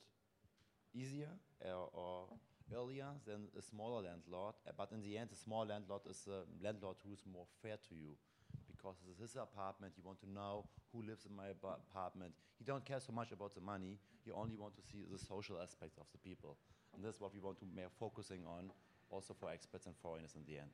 easier 0.94 1.30
uh, 1.66 1.74
or, 1.74 1.90
or 1.94 2.28
earlier 2.74 3.08
than 3.26 3.48
a 3.58 3.62
smaller 3.62 4.02
landlord. 4.04 4.56
uh, 4.68 4.72
But 4.78 4.92
in 4.92 5.02
the 5.02 5.18
end, 5.18 5.32
a 5.32 5.36
small 5.36 5.66
landlord 5.66 6.02
is 6.10 6.28
a 6.28 6.44
landlord 6.64 6.98
who 7.06 7.14
is 7.14 7.24
more 7.26 7.46
fair 7.62 7.78
to 7.90 7.96
you 7.96 8.16
because 8.68 8.96
this 9.06 9.16
is 9.16 9.22
his 9.22 9.36
apartment. 9.36 9.94
You 9.98 10.04
want 10.04 10.20
to 10.22 10.30
know 10.30 10.66
who 10.94 11.02
lives 11.04 11.26
in 11.26 11.36
my 11.36 11.48
apartment. 11.50 12.34
He 12.58 12.64
don't 12.66 12.86
care 12.86 13.00
so 13.00 13.12
much 13.14 13.32
about 13.32 13.54
the 13.56 13.62
money. 13.62 14.00
He 14.24 14.32
only 14.32 14.56
want 14.58 14.76
to 14.76 14.82
see 14.82 15.04
the 15.12 15.18
social 15.20 15.60
aspects 15.62 15.98
of 15.98 16.08
the 16.12 16.18
people, 16.20 16.58
and 16.94 17.04
this 17.04 17.16
is 17.16 17.22
what 17.22 17.34
we 17.34 17.40
want 17.40 17.60
to 17.60 17.66
be 17.66 17.82
focusing 18.00 18.46
on, 18.46 18.72
also 19.10 19.34
for 19.34 19.50
expats 19.50 19.86
and 19.86 19.96
foreigners 20.02 20.36
in 20.36 20.44
the 20.46 20.60
end. 20.60 20.72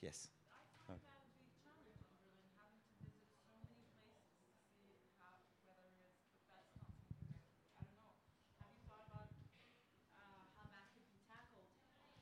Yes. 0.00 0.28
I 0.52 0.60
find 0.86 1.00
that 1.02 1.18
a 1.24 1.32
big 1.40 1.50
challenge 1.64 1.96
in 1.96 2.04
Berlin, 2.12 2.44
having 2.60 2.78
to 2.84 2.94
visit 3.08 3.24
so 3.40 3.56
many 3.56 3.88
places 4.04 4.28
to 4.44 4.60
see 4.76 5.00
how, 5.16 5.40
whether 5.64 5.88
it's, 6.04 6.20
but 6.28 6.44
that's 6.52 6.70
not 6.76 6.92
something 7.00 7.24
that, 7.24 7.40
I 7.74 7.82
don't 7.82 7.96
know. 7.96 8.12
Have 8.60 8.68
you 8.76 8.84
thought 8.84 9.02
about, 9.08 9.32
uh, 10.12 10.44
how 10.60 10.66
that 10.68 10.86
could 10.92 11.08
be 11.08 11.16
tackled? 11.24 11.70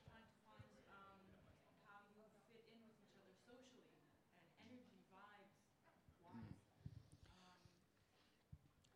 Trying 0.07 0.25
to 0.31 0.37
find, 0.47 0.71
um, 0.95 1.19
how 1.83 1.99
you 2.15 2.23
fit 2.47 2.63
in 2.71 2.79
with 2.87 2.97
each 3.03 3.15
other 3.19 3.35
socially 3.43 3.91
and 4.39 4.47
energy 4.71 5.03
vibes 5.11 5.11
wise. 5.11 5.51
Um, 6.31 6.55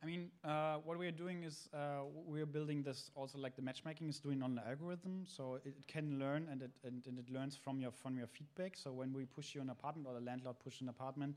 I 0.01 0.05
mean, 0.07 0.31
uh, 0.47 0.77
what 0.85 0.97
we 0.97 1.07
are 1.07 1.11
doing 1.11 1.43
is 1.43 1.67
uh, 1.73 2.03
we 2.25 2.41
are 2.41 2.45
building 2.45 2.81
this 2.81 3.11
also 3.15 3.37
like 3.37 3.55
the 3.55 3.61
matchmaking 3.61 4.07
is 4.09 4.19
doing 4.19 4.41
on 4.41 4.55
the 4.55 4.65
algorithm, 4.67 5.25
so 5.27 5.55
it, 5.55 5.65
it 5.65 5.87
can 5.87 6.19
learn 6.19 6.47
and 6.49 6.61
it 6.61 6.71
and, 6.83 7.03
and 7.05 7.19
it 7.19 7.29
learns 7.29 7.55
from 7.57 7.79
your 7.79 7.91
from 7.91 8.17
your 8.17 8.27
feedback. 8.27 8.77
So 8.77 8.91
when 8.93 9.13
we 9.13 9.25
push 9.25 9.53
you 9.53 9.61
an 9.61 9.69
apartment 9.69 10.07
or 10.07 10.13
the 10.13 10.25
landlord 10.25 10.55
push 10.63 10.79
an 10.81 10.89
apartment, 10.89 11.35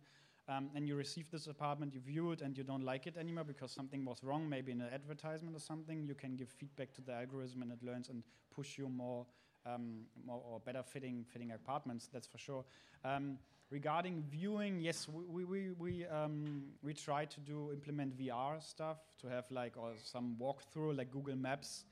um, 0.49 0.71
and 0.75 0.87
you 0.87 0.95
receive 0.95 1.31
this 1.31 1.49
apartment, 1.49 1.93
you 1.93 2.01
view 2.01 2.31
it 2.31 2.41
and 2.41 2.57
you 2.57 2.63
don't 2.63 2.85
like 2.85 3.07
it 3.07 3.17
anymore 3.17 3.45
because 3.45 3.73
something 3.73 4.05
was 4.05 4.23
wrong, 4.23 4.49
maybe 4.49 4.71
in 4.71 4.81
an 4.81 4.93
advertisement 4.93 5.57
or 5.57 5.61
something, 5.61 6.07
you 6.07 6.15
can 6.15 6.37
give 6.37 6.49
feedback 6.49 6.95
to 6.95 7.01
the 7.01 7.13
algorithm 7.13 7.63
and 7.63 7.73
it 7.73 7.83
learns 7.83 8.09
and 8.09 8.23
push 8.55 8.79
you 8.79 8.89
more. 8.89 9.27
Um, 9.67 10.07
more 10.25 10.41
or 10.43 10.59
better 10.59 10.83
fitting 10.83 11.27
fitting 11.31 11.53
apartments, 11.53 12.09
that's 12.11 12.27
for 12.27 12.39
sure. 12.39 12.65
Um, 13.05 13.37
regarding 13.71 14.25
viewing, 14.31 14.81
yes, 14.81 15.09
we 15.09 15.45
we 15.45 15.71
we 15.79 16.07
um, 16.07 16.63
we 16.83 16.95
try 16.95 17.25
to 17.25 17.41
do 17.41 17.71
implement 17.73 18.19
VR 18.19 18.63
stuff 18.63 18.99
to 19.21 19.29
have 19.29 19.45
like 19.51 19.77
or 19.77 19.93
some 20.03 20.37
walkthrough 20.41 20.97
like 20.97 21.11
Google 21.11 21.37
Maps. 21.37 21.85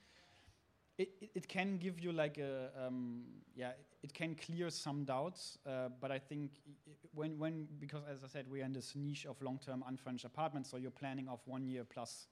It, 0.99 1.11
it, 1.21 1.31
it 1.35 1.49
can 1.49 1.79
give 1.79 2.01
you 2.01 2.11
like 2.11 2.39
a 2.39 2.71
um, 2.87 3.23
yeah 3.55 3.73
it 4.03 4.13
can 4.13 4.35
clear 4.35 4.71
some 4.71 5.05
doubts, 5.05 5.59
uh, 5.67 5.89
but 6.01 6.11
I 6.11 6.19
think 6.19 6.51
when 7.15 7.39
when 7.39 7.69
because 7.79 8.03
as 8.11 8.25
I 8.25 8.29
said 8.29 8.47
we 8.51 8.63
are 8.63 8.65
in 8.65 8.73
this 8.73 8.95
niche 8.97 9.27
of 9.27 9.41
long 9.41 9.59
term 9.65 9.85
unfurnished 9.87 10.25
apartments, 10.25 10.71
so 10.71 10.77
you're 10.77 10.91
planning 10.91 11.29
of 11.29 11.41
one 11.47 11.67
year 11.67 11.85
plus 11.85 12.27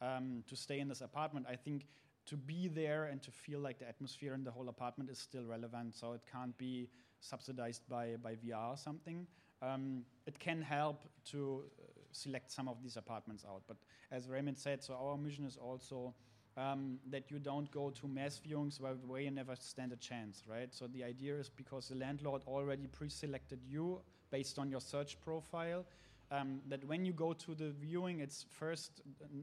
um, 0.00 0.42
to 0.48 0.56
stay 0.56 0.80
in 0.80 0.88
this 0.88 1.00
apartment. 1.00 1.46
I 1.48 1.56
think 1.56 1.86
to 2.26 2.36
be 2.36 2.68
there 2.68 3.04
and 3.04 3.22
to 3.22 3.30
feel 3.30 3.58
like 3.58 3.78
the 3.78 3.88
atmosphere 3.88 4.34
in 4.34 4.44
the 4.44 4.50
whole 4.50 4.68
apartment 4.68 5.08
is 5.08 5.18
still 5.18 5.44
relevant. 5.44 5.94
So 5.94 6.12
it 6.12 6.20
can't 6.30 6.56
be 6.58 6.88
subsidized 7.20 7.82
by, 7.88 8.16
by 8.22 8.34
VR 8.34 8.72
or 8.72 8.76
something. 8.76 9.26
Um, 9.60 10.04
it 10.26 10.38
can 10.38 10.62
help 10.62 11.04
to 11.30 11.64
uh, 11.78 11.82
select 12.12 12.50
some 12.50 12.68
of 12.68 12.82
these 12.82 12.96
apartments 12.96 13.44
out. 13.48 13.62
But 13.66 13.76
as 14.12 14.28
Raymond 14.28 14.58
said, 14.58 14.82
so 14.82 14.94
our 14.94 15.16
mission 15.16 15.44
is 15.44 15.56
also 15.56 16.14
um, 16.56 16.98
that 17.10 17.30
you 17.30 17.38
don't 17.38 17.70
go 17.70 17.90
to 17.90 18.08
mass 18.08 18.40
viewings 18.46 18.80
where, 18.80 18.94
where 19.06 19.20
you 19.20 19.30
never 19.30 19.54
stand 19.56 19.92
a 19.92 19.96
chance, 19.96 20.42
right? 20.48 20.72
So 20.72 20.86
the 20.86 21.04
idea 21.04 21.36
is 21.36 21.48
because 21.48 21.88
the 21.88 21.96
landlord 21.96 22.42
already 22.46 22.86
pre-selected 22.86 23.60
you 23.68 24.00
based 24.30 24.58
on 24.58 24.70
your 24.70 24.80
search 24.80 25.20
profile, 25.20 25.84
um, 26.30 26.60
that 26.68 26.84
when 26.84 27.04
you 27.04 27.12
go 27.12 27.32
to 27.32 27.54
the 27.54 27.70
viewing, 27.70 28.20
it's 28.20 28.44
first, 28.50 29.00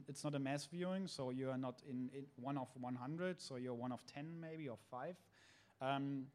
it's 0.08 0.22
not 0.22 0.34
a 0.34 0.38
mass 0.38 0.66
viewing, 0.66 1.06
so 1.08 1.30
you 1.30 1.50
are 1.50 1.58
not 1.58 1.80
in, 1.88 2.10
in 2.14 2.24
one 2.36 2.56
of 2.56 2.68
100, 2.78 3.40
so 3.40 3.56
you're 3.56 3.74
one 3.74 3.92
of 3.92 4.04
10 4.06 4.26
maybe 4.40 4.68
or 4.68 4.78
five. 4.90 5.16
Um, 5.80 6.26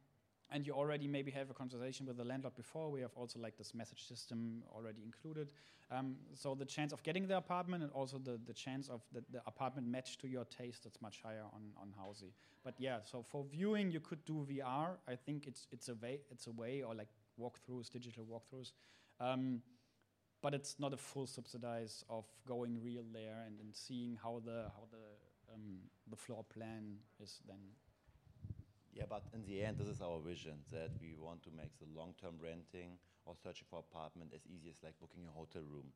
and 0.51 0.67
you 0.67 0.74
already 0.74 1.08
maybe 1.08 1.31
have 1.31 1.50
a 1.50 1.53
conversation 1.53 2.05
with 2.05 2.17
the 2.17 2.24
landlord 2.24 2.55
before. 2.55 2.89
We 2.91 3.01
have 3.01 3.12
also 3.15 3.39
like 3.39 3.58
this 3.58 3.74
message 3.74 4.08
system 4.08 4.63
already 4.75 5.01
included. 5.03 5.53
Um, 5.91 6.15
so 6.34 6.55
the 6.55 6.65
chance 6.65 6.91
of 6.91 7.01
getting 7.03 7.27
the 7.27 7.38
apartment 7.38 7.84
and 7.84 7.91
also 7.93 8.17
the, 8.17 8.39
the 8.46 8.53
chance 8.53 8.89
of 8.89 9.01
the, 9.13 9.24
the 9.31 9.41
apartment 9.48 9.88
match 9.88 10.17
to 10.20 10.27
your 10.27 10.46
taste, 10.46 10.86
it's 10.86 11.01
much 11.01 11.22
higher 11.24 11.43
on, 11.53 11.62
on 11.81 11.93
Housey. 12.00 12.31
But 12.63 12.75
yeah, 12.77 13.00
so 13.03 13.24
for 13.24 13.46
viewing, 13.50 13.91
you 13.91 14.00
could 14.00 14.24
do 14.25 14.46
VR. 14.50 14.98
I 15.08 15.15
think 15.15 15.48
it's, 15.48 15.67
it's, 15.72 15.89
a, 15.89 15.96
way, 15.96 16.20
it's 16.29 16.48
a 16.48 16.51
way, 16.51 16.84
or 16.84 16.96
like 16.96 17.10
walkthroughs, 17.39 17.89
digital 17.89 18.25
walkthroughs. 18.25 18.72
Um, 19.20 19.62
but 20.41 20.53
it's 20.53 20.77
not 20.79 20.93
a 20.93 20.98
full 20.98 21.27
subsidize 21.27 22.03
of 22.10 22.25
going 22.48 22.81
real 22.84 23.03
there 23.13 23.43
and, 23.46 23.60
and 23.60 23.75
seeing 23.75 24.17
how 24.22 24.41
the 24.43 24.63
how 24.75 24.88
the 24.89 25.53
um, 25.53 25.77
the 26.10 26.15
floor 26.15 26.43
plan 26.53 26.98
is 27.22 27.39
then. 27.48 27.60
Yeah, 28.93 29.07
but 29.10 29.24
in 29.33 29.45
the 29.45 29.63
end, 29.63 29.77
this 29.79 29.88
is 29.88 30.01
our 30.01 30.19
vision 30.19 30.67
that 30.71 30.91
we 31.00 31.15
want 31.15 31.43
to 31.43 31.51
make 31.55 31.71
the 31.79 31.88
long-term 31.95 32.36
renting 32.43 33.00
or 33.25 33.36
searching 33.39 33.67
for 33.69 33.79
apartment 33.79 34.31
as 34.36 34.43
easy 34.51 34.67
as 34.67 34.83
like 34.83 35.00
booking 35.00 35.24
a 35.27 35.31
hotel 35.31 35.63
room. 35.63 35.95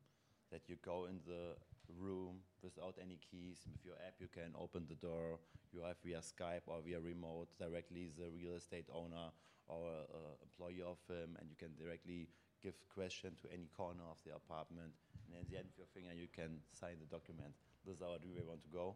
That 0.50 0.68
you 0.68 0.76
go 0.80 1.04
in 1.04 1.20
the 1.26 1.58
room 1.92 2.40
without 2.62 2.96
any 3.02 3.18
keys. 3.20 3.66
With 3.68 3.84
your 3.84 3.98
app, 4.00 4.16
you 4.16 4.28
can 4.32 4.54
open 4.56 4.86
the 4.88 4.96
door. 4.96 5.36
You 5.74 5.82
have 5.84 6.00
via 6.00 6.22
Skype 6.24 6.64
or 6.64 6.80
via 6.80 7.00
remote 7.00 7.52
directly 7.58 8.08
the 8.16 8.30
real 8.32 8.56
estate 8.56 8.88
owner 8.88 9.28
or 9.68 10.06
uh, 10.08 10.38
employee 10.40 10.86
of 10.86 11.02
him, 11.10 11.36
and 11.36 11.50
you 11.50 11.58
can 11.58 11.74
directly 11.76 12.30
give 12.62 12.78
question 12.88 13.34
to 13.42 13.52
any 13.52 13.68
corner 13.76 14.06
of 14.08 14.22
the 14.24 14.32
apartment. 14.32 14.94
And 15.28 15.36
at 15.36 15.50
the 15.50 15.58
end 15.58 15.66
of 15.68 15.76
your 15.76 15.90
finger, 15.90 16.14
you 16.14 16.30
can 16.32 16.62
sign 16.70 16.96
the 17.02 17.10
document. 17.10 17.52
This 17.84 17.96
is 17.98 18.02
our 18.02 18.16
where 18.22 18.40
we 18.40 18.46
want 18.46 18.62
to 18.62 18.70
go, 18.70 18.94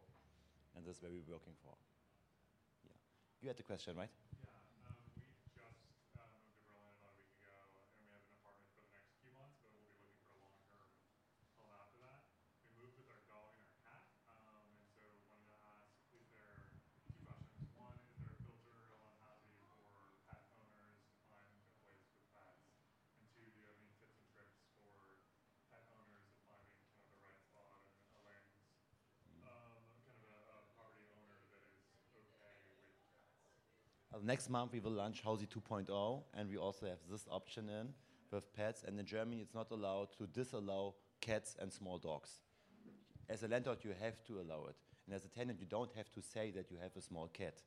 and 0.78 0.87
this 0.87 0.97
is 0.97 1.02
where 1.02 1.12
we're 1.12 1.35
working 1.35 1.59
for. 1.61 1.75
You 3.40 3.49
had 3.49 3.56
the 3.56 3.64
question, 3.64 3.97
right? 3.97 4.12
Yeah, 4.44 4.52
um, 4.85 5.00
we 5.00 5.56
just 5.56 6.12
uh, 6.20 6.28
moved 6.37 6.61
to 6.61 6.64
Berlin 6.68 6.92
about 7.00 7.16
a 7.16 7.25
week 7.25 7.32
ago, 7.40 7.56
and 7.73 7.97
we 8.04 8.12
have 8.12 8.20
an 8.28 8.37
apartment 8.37 8.68
for 8.76 8.85
the 8.85 8.92
next 8.92 9.16
few 9.25 9.32
months, 9.32 9.56
but 9.64 9.73
we'll 9.73 9.88
be 9.88 9.97
looking 9.97 10.20
for 10.20 10.37
a 10.37 10.40
long-term 10.44 10.92
home 11.56 11.73
after 11.73 11.97
that. 12.04 12.20
We 12.68 12.85
moved 12.85 13.00
with 13.00 13.09
our 13.09 13.25
dog 13.25 13.56
and 13.56 13.64
our 13.64 13.73
cat, 13.80 14.04
um, 14.28 14.68
and 14.76 14.85
so 14.92 15.00
wanted 15.25 15.49
to 15.49 15.61
ask, 15.73 15.88
is 16.12 16.28
there 16.37 16.68
two 17.09 17.16
questions? 17.25 17.64
One, 17.80 17.97
is 18.12 18.20
there 18.20 18.28
a 18.28 18.40
filter 18.44 18.76
on 19.00 19.16
Housey 19.25 19.56
for 19.64 19.88
pet 20.28 20.44
owners 20.61 21.00
to 21.09 21.25
find 21.32 21.49
a 21.56 21.64
place 21.80 22.04
with 22.12 22.20
pets? 22.37 22.61
And 23.16 23.25
two, 23.32 23.49
do 23.49 23.56
you 23.56 23.64
have 23.64 23.80
any 23.80 23.88
tips 23.97 24.20
and 24.20 24.28
tricks 24.37 24.61
for 24.85 25.16
pet 25.73 25.88
owners 25.97 26.28
of 26.44 26.44
finding 26.44 26.85
kind 26.92 27.09
of 27.09 27.09
the 27.09 27.16
right 27.25 27.40
spot 27.40 27.88
and 27.88 28.04
Elaine's 28.20 28.68
um, 29.49 29.80
kind 30.04 30.20
of 30.20 30.28
a, 30.28 30.44
a 30.61 30.64
property 30.76 31.09
owner 31.16 31.40
that 31.49 31.64
is 31.64 31.80
okay 32.12 32.20
with 32.20 32.37
cats? 32.37 32.68
Uh, 33.80 34.04
next 34.22 34.50
month 34.50 34.72
we 34.72 34.80
will 34.80 34.92
launch 34.92 35.22
Housey 35.24 35.46
2.0, 35.46 36.22
and 36.34 36.48
we 36.48 36.56
also 36.56 36.86
have 36.86 36.98
this 37.10 37.26
option 37.30 37.68
in 37.68 37.88
with 38.30 38.52
pets. 38.54 38.84
And 38.86 38.98
in 38.98 39.06
Germany, 39.06 39.40
it's 39.40 39.54
not 39.54 39.70
allowed 39.70 40.08
to 40.18 40.26
disallow 40.26 40.94
cats 41.20 41.56
and 41.60 41.72
small 41.72 41.98
dogs. 41.98 42.30
As 43.28 43.42
a 43.42 43.48
landlord, 43.48 43.78
you 43.82 43.92
have 44.00 44.24
to 44.24 44.40
allow 44.40 44.66
it, 44.68 44.76
and 45.06 45.14
as 45.14 45.24
a 45.24 45.28
tenant, 45.28 45.60
you 45.60 45.66
don't 45.66 45.92
have 45.96 46.10
to 46.12 46.22
say 46.22 46.50
that 46.50 46.70
you 46.70 46.78
have 46.82 46.96
a 46.96 47.00
small 47.00 47.28
cat. 47.28 47.62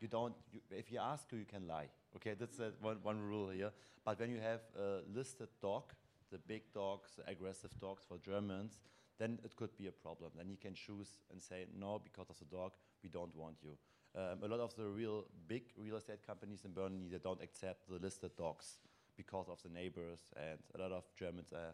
You 0.00 0.08
don't. 0.08 0.34
You, 0.52 0.60
if 0.70 0.90
you 0.90 0.98
ask 0.98 1.30
you, 1.30 1.44
can 1.44 1.66
lie. 1.66 1.88
Okay, 2.16 2.34
that's 2.38 2.58
uh, 2.58 2.70
one, 2.80 2.96
one 3.02 3.20
rule 3.20 3.50
here. 3.50 3.70
But 4.04 4.18
when 4.18 4.30
you 4.30 4.40
have 4.40 4.60
a 4.78 5.00
listed 5.14 5.48
dog, 5.60 5.92
the 6.32 6.38
big 6.38 6.62
dogs, 6.72 7.10
the 7.16 7.30
aggressive 7.30 7.78
dogs 7.78 8.04
for 8.08 8.16
Germans, 8.18 8.80
then 9.18 9.38
it 9.44 9.54
could 9.56 9.76
be 9.76 9.86
a 9.88 9.92
problem. 9.92 10.30
Then 10.36 10.48
you 10.48 10.56
can 10.56 10.74
choose 10.74 11.18
and 11.30 11.40
say 11.40 11.66
no 11.78 12.00
because 12.02 12.30
of 12.30 12.38
the 12.38 12.46
dog. 12.46 12.72
We 13.02 13.10
don't 13.10 13.36
want 13.36 13.56
you. 13.62 13.76
Um, 14.16 14.42
a 14.42 14.48
lot 14.48 14.58
of 14.60 14.74
the 14.74 14.88
real 14.88 15.24
big 15.46 15.62
real 15.76 15.96
estate 15.96 16.26
companies 16.26 16.64
in 16.64 16.72
Berlin 16.72 17.08
they 17.10 17.18
don't 17.18 17.40
accept 17.40 17.88
the 17.88 17.98
listed 17.98 18.36
dogs 18.36 18.78
because 19.16 19.48
of 19.48 19.62
the 19.62 19.68
neighbors, 19.68 20.20
and 20.36 20.58
a 20.74 20.78
lot 20.78 20.90
of 20.92 21.04
Germans 21.16 21.52
uh, 21.52 21.72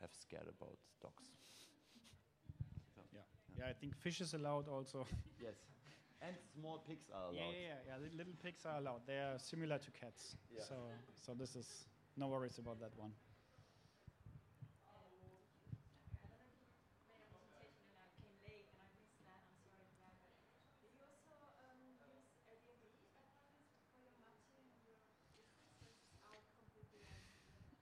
have 0.00 0.10
scared 0.12 0.48
about 0.48 0.76
dogs. 1.00 1.22
Yeah, 3.14 3.20
yeah. 3.58 3.70
I 3.70 3.74
think 3.74 3.94
fish 3.94 4.20
is 4.20 4.34
allowed 4.34 4.68
also. 4.68 5.06
Yes, 5.40 5.54
and 6.22 6.36
small 6.54 6.78
pigs 6.78 7.10
are 7.14 7.30
allowed. 7.30 7.34
yeah, 7.34 7.50
yeah, 7.50 7.78
yeah, 7.86 7.98
yeah. 7.98 8.16
Little 8.16 8.34
pigs 8.42 8.64
are 8.66 8.78
allowed. 8.78 9.06
They 9.06 9.18
are 9.18 9.38
similar 9.38 9.78
to 9.78 9.90
cats. 9.90 10.36
Yeah. 10.54 10.62
So, 10.62 10.74
so 11.26 11.34
this 11.34 11.56
is 11.56 11.66
no 12.16 12.28
worries 12.28 12.58
about 12.58 12.78
that 12.80 12.92
one. 12.96 13.10
made 15.22 17.10
a 17.10 17.18
presentation 17.26 17.82
and 17.90 17.98
I 17.98 18.06
came 18.22 18.36
late 18.46 18.70
and 18.70 18.78
I 18.78 18.86
missed 18.94 19.18
that. 19.26 19.42
I'm 19.42 19.58
sorry 19.66 19.82
for 19.90 19.98
that. 19.98 20.14
But 20.22 20.78
did 20.78 20.94
you 20.94 21.02
also 21.02 21.34
um, 21.66 21.82
use 21.98 22.22
Airbnb 22.46 22.94
apartments 23.18 23.82
for 23.90 23.98
your 23.98 24.14
matching 24.22 24.62
and 24.62 24.70
your 24.70 24.82
business, 24.86 25.26
or 25.34 25.42
is 25.42 25.50
this 25.82 25.98
out 26.22 26.46
completely 26.54 27.02
on 27.10 27.18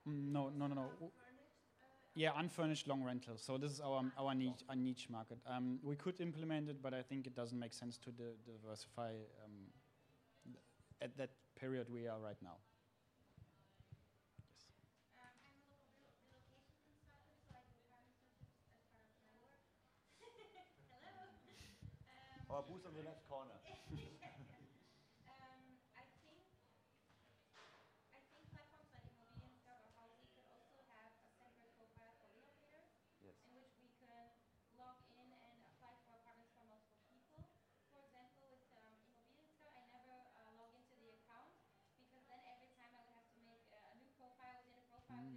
No, 0.11 0.49
no, 0.49 0.67
no, 0.67 0.75
no. 0.75 0.81
W- 0.99 1.11
furnished? 1.11 1.51
Uh, 1.81 1.85
Yeah, 2.15 2.31
unfurnished 2.37 2.87
long 2.87 3.03
rental. 3.03 3.37
So 3.37 3.57
this 3.57 3.71
is 3.71 3.79
our 3.79 4.03
our 4.17 4.33
niche, 4.35 4.63
our 4.69 4.75
niche 4.75 5.07
market. 5.09 5.39
Um, 5.47 5.79
we 5.83 5.95
could 5.95 6.19
implement 6.21 6.69
it, 6.69 6.81
but 6.81 6.93
I 6.93 7.01
think 7.01 7.27
it 7.27 7.35
doesn't 7.35 7.57
make 7.59 7.73
sense 7.73 7.97
to 7.99 8.11
di- 8.11 8.35
diversify 8.45 9.13
um, 9.45 9.71
th- 10.45 10.57
at 11.01 11.17
that 11.17 11.29
period 11.59 11.89
we 11.89 12.07
are 12.07 12.19
right 12.19 12.41
now. 12.41 12.57
Yes. 14.37 14.65
Um, 15.17 15.31
I'm 15.47 15.63
a 15.63 15.67
local 15.71 15.95
relo- 16.03 16.27
relocation 16.35 16.83
consultant, 16.91 17.39
so 17.47 17.55
I 17.55 17.63
do 17.67 17.75
apartment 17.87 18.19
searches 18.27 18.59
as 18.67 18.75
part 18.83 19.07
of 19.15 19.23
my 19.31 19.39
work. 19.39 19.55
Hello. 19.71 19.71
Um, 22.11 22.51
Or 22.51 22.59
who's 22.67 22.83
on 22.85 22.91
the 22.95 23.03
left 23.07 23.23
corner? 23.31 23.55
Um, 23.55 23.63
I 25.95 26.03
think 26.19 26.43
I 28.11 28.19
think 28.31 28.43
platforms 28.51 28.91
like 28.91 29.07
Immobilienscout 29.11 29.79
or 29.87 29.91
Housey 29.95 30.27
could 30.35 30.47
also 30.51 30.83
have 30.91 31.11
a 31.23 31.31
separate 31.39 31.71
profile 31.79 32.11
for 32.19 32.27
relocators 32.35 32.91
Yes. 33.23 33.39
in 33.47 33.55
which 33.55 33.71
we 33.79 33.87
can 33.99 34.35
log 34.75 34.99
in 35.15 35.27
and 35.31 35.57
apply 35.71 35.95
for 36.03 36.11
apartments 36.19 36.51
for 36.55 36.65
multiple 36.67 37.03
people. 37.07 37.47
For 37.91 38.03
example, 38.03 38.43
with 38.51 38.63
um, 38.75 38.95
Immobilienscout, 39.07 39.71
I 39.79 39.85
never 39.95 40.17
uh, 40.35 40.51
log 40.59 40.75
into 40.75 40.95
the 40.99 41.15
account 41.21 41.55
because 42.01 42.25
then 42.27 42.43
every 42.51 42.71
time 42.75 42.91
I 42.97 43.01
would 43.07 43.15
have 43.15 43.29
to 43.31 43.39
make 43.47 43.63
uh, 43.71 43.91
a 43.91 43.95
new 43.95 44.11
profile 44.19 44.59
within 44.67 44.83
a 44.83 44.87
profile 44.91 45.31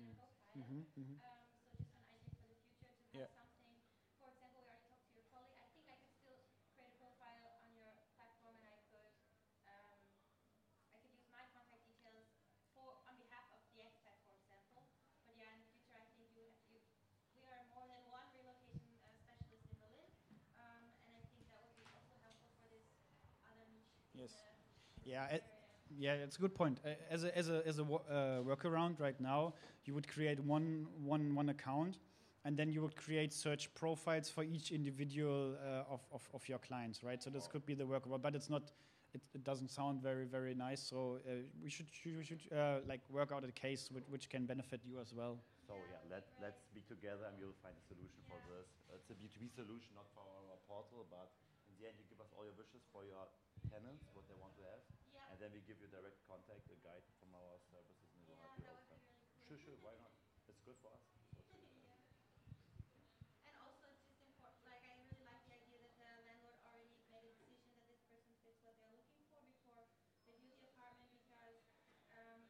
within 0.54 0.78
a 0.78 0.86
profile. 0.86 0.94
Mhm, 0.94 0.94
mhm. 0.94 1.18
Um, 1.20 1.50
so 1.50 1.66
just 1.66 1.90
an 1.90 1.90
idea 1.90 2.34
for 2.38 2.46
the 2.46 2.58
future 2.62 2.92
to 2.94 3.10
have 3.10 3.18
Yeah. 3.18 3.26
something. 3.34 3.74
For 4.18 4.28
example, 4.30 4.60
we 4.62 4.68
already 4.70 4.86
talked 4.86 5.06
to 5.10 5.14
your 5.18 5.26
colleague. 5.30 5.58
I 5.58 5.66
think 5.74 5.86
I 5.90 5.96
could 5.98 6.14
still 6.14 6.40
create 6.74 6.94
a 6.94 6.96
profile 6.98 7.58
on 7.62 7.74
your 7.74 7.90
platform, 8.14 8.56
and 8.62 8.70
I 8.70 8.82
could 8.90 9.10
um, 9.66 9.98
I 10.94 10.96
could 11.02 11.10
use 11.12 11.26
my 11.30 11.44
contact 11.52 11.84
details 11.90 12.30
for 12.74 13.02
on 13.06 13.16
behalf 13.18 13.50
of 13.50 13.60
the 13.74 13.82
expat, 13.82 14.18
for 14.24 14.34
example. 14.38 14.86
But 15.26 15.34
yeah, 15.36 15.50
in 15.54 15.60
the 15.60 15.70
future, 15.74 15.98
I 15.98 16.06
think 16.06 16.18
you 16.20 16.46
have 16.46 16.54
you. 16.70 16.78
We 17.34 17.42
are 17.50 17.64
more 17.74 17.86
than 17.90 18.06
one 18.08 18.30
relocation 18.32 18.94
uh, 19.02 19.10
specialist 19.18 19.66
in 19.68 19.76
Berlin, 19.82 20.10
um, 20.58 20.84
and 21.04 21.12
I 21.18 21.22
think 21.34 21.50
that 21.50 21.60
would 21.66 21.74
be 21.76 21.86
also 21.90 22.14
helpful 22.22 22.54
for 22.62 22.70
this 22.70 22.86
other 23.50 23.66
niche. 23.74 23.98
Yes. 24.14 24.32
the 25.02 25.10
Yeah. 25.10 25.26
Yeah, 25.90 26.14
it's 26.14 26.36
a 26.36 26.40
good 26.40 26.54
point. 26.54 26.80
Uh, 26.84 26.90
As 27.10 27.24
a 27.24 27.36
as 27.36 27.48
a 27.48 27.62
as 27.66 27.78
a 27.78 27.82
uh, 27.82 28.42
workaround 28.42 29.00
right 29.00 29.18
now, 29.20 29.54
you 29.84 29.94
would 29.94 30.08
create 30.08 30.40
one 30.40 30.86
one 31.04 31.34
one 31.34 31.50
account, 31.50 31.98
and 32.44 32.56
then 32.56 32.72
you 32.72 32.82
would 32.82 32.96
create 32.96 33.32
search 33.32 33.72
profiles 33.74 34.28
for 34.30 34.42
each 34.42 34.72
individual 34.72 35.54
uh, 35.62 35.92
of, 35.94 36.00
of 36.12 36.28
of 36.34 36.48
your 36.48 36.58
clients, 36.58 37.02
right? 37.04 37.22
So 37.22 37.30
this 37.30 37.46
could 37.46 37.64
be 37.64 37.74
the 37.74 37.84
workaround, 37.84 38.22
but 38.22 38.34
it's 38.34 38.50
not. 38.50 38.72
It, 39.14 39.22
it 39.32 39.44
doesn't 39.44 39.70
sound 39.70 40.02
very 40.02 40.24
very 40.26 40.54
nice. 40.54 40.82
So 40.82 41.20
uh, 41.22 41.46
we 41.62 41.70
should 41.70 41.86
we 42.04 42.24
should 42.24 42.42
uh, 42.50 42.80
like 42.88 43.02
work 43.08 43.30
out 43.30 43.44
a 43.44 43.52
case 43.52 43.88
which, 43.92 44.04
which 44.10 44.28
can 44.28 44.46
benefit 44.46 44.80
you 44.84 44.98
as 44.98 45.14
well. 45.14 45.38
So 45.68 45.74
yeah, 45.92 46.02
let, 46.10 46.26
let's 46.42 46.60
speak 46.66 46.88
together 46.90 47.24
and 47.30 47.38
we'll 47.38 47.54
find 47.62 47.72
a 47.78 47.84
solution 47.86 48.18
for 48.26 48.36
this. 48.50 48.66
It's 48.90 49.08
a 49.08 49.16
B2B 49.16 49.54
solution, 49.54 49.94
not 49.94 50.10
for 50.12 50.26
our 50.26 50.58
portal, 50.66 51.06
but 51.08 51.30
in 51.70 51.78
the 51.78 51.86
end 51.86 51.94
you 51.96 52.04
give 52.10 52.18
us 52.20 52.28
all 52.34 52.42
your 52.44 52.58
wishes 52.58 52.82
for 52.90 53.06
your 53.06 53.22
tenants, 53.70 54.04
what 54.12 54.26
they 54.26 54.34
want 54.36 54.52
to 54.58 54.64
have. 54.66 54.82
And 55.34 55.42
then 55.42 55.50
we 55.50 55.58
give 55.66 55.82
you 55.82 55.90
direct 55.90 56.22
contact, 56.30 56.62
a 56.70 56.78
guide 56.78 57.02
from 57.18 57.34
our 57.34 57.58
services, 57.66 58.06
and 58.14 58.22
we 58.22 58.30
will 58.30 58.38
Yeah, 58.38 58.54
help 58.54 58.54
you 58.62 58.70
that 58.70 58.78
out. 58.78 58.86
would 58.86 59.02
be 59.02 59.10
really 59.10 59.26
cool. 59.34 59.42
Sure, 59.50 59.58
sure, 59.66 59.78
why 59.82 59.98
not? 59.98 60.14
It's 60.46 60.62
good 60.62 60.78
for 60.78 60.94
us. 60.94 61.02
And 63.42 63.54
also, 63.58 63.90
it's 63.90 64.06
just 64.06 64.22
important. 64.22 64.62
Like, 64.62 64.86
I 64.86 64.94
really 65.02 65.26
like 65.26 65.42
the 65.50 65.58
idea 65.58 65.82
that 65.82 65.90
the 65.98 66.22
landlord 66.22 66.54
already 66.62 67.02
made 67.10 67.26
a 67.26 67.34
decision 67.34 67.74
that 67.74 67.82
this 67.90 67.98
person 68.06 68.30
fits 68.46 68.62
what 68.62 68.78
they're 68.78 68.94
looking 68.94 69.26
for 69.26 69.42
before 69.42 69.90
they 70.22 70.38
view 70.38 70.54
the 70.62 70.70
apartment. 70.70 71.10
Because 71.18 71.66
um, 72.14 72.46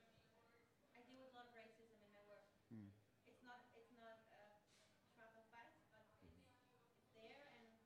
I 0.93 1.01
deal 1.09 1.25
with 1.25 1.33
a 1.33 1.37
lot 1.41 1.49
of 1.49 1.57
racism 1.57 1.97
in 2.05 2.13
my 2.13 2.21
work. 2.29 2.53
Mm. 2.69 2.93
It's 3.25 3.41
not. 3.41 3.65
It's 3.73 3.97
not 3.97 4.21
uh, 4.29 4.61
schwarz 5.17 5.33
auf 5.41 5.49
weiß, 5.49 5.73
but 5.89 6.05
it's 6.21 6.37
it's 7.01 7.09
there, 7.17 7.49
and 7.57 7.81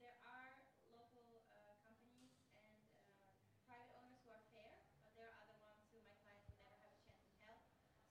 there 0.00 0.16
are 0.24 0.64
local 0.88 1.44
uh, 1.52 1.76
companies 1.84 2.32
and 2.54 2.74
uh, 3.24 3.32
private 3.66 3.94
owners 3.96 4.20
who 4.22 4.30
are 4.30 4.44
fair, 4.52 4.82
but 5.02 5.14
there 5.16 5.26
are 5.30 5.38
other 5.42 5.56
ones 5.62 5.80
who 5.90 5.98
my 6.04 6.16
clients 6.22 6.44
would 6.48 6.58
never 6.58 6.76
have 6.82 6.92
a 6.92 7.00
chance 7.02 7.22
in 7.24 7.34
hell. 7.42 7.62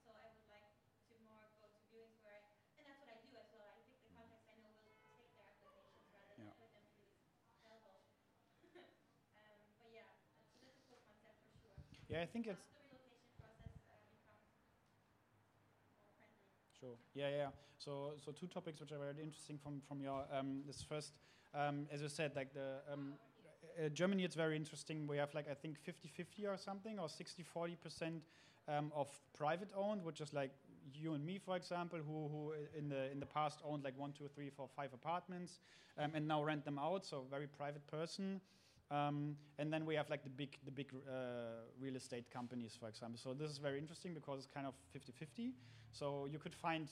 So 0.04 0.12
I 0.16 0.28
would 0.34 0.48
like 0.50 0.68
to 1.08 1.14
more 1.24 1.48
go 1.60 1.68
to 1.70 1.80
viewings 1.88 2.18
where 2.24 2.36
I, 2.42 2.50
and 2.80 2.84
that's 2.88 3.00
what 3.00 3.10
I 3.14 3.18
do 3.24 3.32
as 3.38 3.48
well. 3.54 3.70
I 3.72 3.80
pick 3.88 4.02
the 4.04 4.12
contacts 4.12 4.50
I 4.50 4.58
know 4.60 4.74
will 4.84 4.98
take 5.16 5.32
their 5.38 5.48
applications 5.48 6.10
rather 6.12 6.28
than 6.36 6.42
Yeah. 6.44 6.58
put 6.60 6.70
them 6.74 6.86
through 6.94 7.08
this 7.14 7.24
hellhole. 7.64 8.04
um, 9.38 9.64
but 9.80 9.90
yeah, 9.94 10.10
that's, 10.36 10.52
that's 10.66 10.80
a 10.82 10.86
cool 10.90 11.02
concept 11.08 11.38
for 11.46 11.54
sure. 11.62 11.78
Yeah, 12.14 12.22
I 12.22 12.26
think 12.28 12.46
it's 12.46 12.62
the 12.70 12.86
relocation 12.94 13.42
process 13.50 13.74
uh, 13.82 14.38
becomes 14.46 15.98
more 15.98 16.14
friendly. 16.14 16.46
Sure. 16.80 16.98
Yeah, 17.16 17.30
yeah. 17.30 17.50
So, 17.80 18.14
so 18.24 18.32
two 18.32 18.46
topics 18.48 18.80
which 18.80 18.92
are 18.92 19.00
very 19.00 19.24
interesting 19.24 19.58
from 19.58 19.82
from 19.88 20.00
your 20.00 20.26
um, 20.32 20.62
this 20.68 20.84
first, 20.84 21.14
um, 21.56 21.88
as 21.92 22.02
you 22.04 22.10
said, 22.10 22.36
like 22.36 22.54
the 22.54 22.82
um, 22.92 23.14
uh, 23.84 23.90
Germany. 23.90 24.24
It's 24.24 24.36
very 24.36 24.56
interesting. 24.56 25.08
We 25.08 25.18
have 25.18 25.34
like 25.34 25.50
I 25.50 25.56
think 25.56 25.78
50-50 25.82 26.46
or 26.48 26.58
something, 26.58 27.00
or 27.00 27.08
60-40 27.08 27.82
percent 27.82 28.22
um, 28.68 28.92
of 28.96 29.08
private 29.36 29.72
owned, 29.76 30.04
which 30.04 30.22
is 30.22 30.34
like 30.34 30.52
you 30.94 31.16
and 31.16 31.26
me, 31.26 31.40
for 31.40 31.56
example, 31.58 31.98
who 31.98 32.28
who 32.30 32.54
in 32.78 32.90
the 32.90 33.12
in 33.12 33.20
the 33.20 33.26
past 33.26 33.60
owned 33.66 33.84
like 33.84 33.98
one, 33.98 34.14
two, 34.14 34.30
three, 34.36 34.52
four, 34.52 34.70
five 34.76 34.94
apartments, 34.94 35.62
um, 35.98 36.12
and 36.14 36.28
now 36.28 36.44
rent 36.44 36.64
them 36.64 36.78
out. 36.78 37.06
So 37.08 37.26
very 37.32 37.48
private 37.48 37.88
person. 37.88 38.40
Um, 38.92 39.36
and 39.58 39.72
then 39.72 39.86
we 39.86 39.96
have 39.96 40.10
like 40.10 40.24
the 40.24 40.30
big, 40.30 40.58
the 40.66 40.72
big 40.72 40.92
uh, 40.94 41.66
real 41.80 41.96
estate 41.96 42.30
companies, 42.32 42.78
for 42.80 42.88
example. 42.90 43.20
So 43.22 43.34
this 43.34 43.50
is 43.50 43.58
very 43.58 43.80
interesting 43.80 44.14
because 44.14 44.40
it's 44.40 44.54
kind 44.54 44.68
of 44.68 44.74
50-50. 44.96 45.52
So 45.92 46.28
you 46.32 46.40
could 46.40 46.54
find 46.56 46.88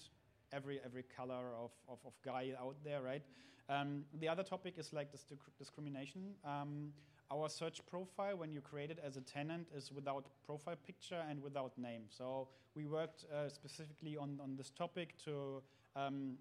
every 0.53 0.79
every 0.85 1.03
color 1.03 1.53
of, 1.57 1.71
of, 1.87 1.99
of 2.05 2.13
guy 2.23 2.51
out 2.59 2.75
there, 2.83 3.01
right? 3.01 3.23
Um, 3.69 4.03
the 4.19 4.27
other 4.27 4.43
topic 4.43 4.75
is 4.77 4.93
like 4.93 5.11
this 5.11 5.23
disc- 5.23 5.57
discrimination. 5.57 6.33
Um, 6.43 6.91
our 7.31 7.47
search 7.47 7.79
profile, 7.89 8.35
when 8.35 8.51
you 8.51 8.59
create 8.59 8.91
it 8.91 8.99
as 9.03 9.15
a 9.15 9.21
tenant, 9.21 9.67
is 9.75 9.91
without 9.91 10.25
profile 10.45 10.75
picture 10.85 11.23
and 11.29 11.41
without 11.41 11.77
name. 11.77 12.03
So 12.09 12.49
we 12.75 12.85
worked 12.87 13.25
uh, 13.33 13.47
specifically 13.47 14.17
on, 14.17 14.39
on 14.43 14.57
this 14.57 14.69
topic 14.71 15.15
to 15.23 15.61
um, 15.95 16.33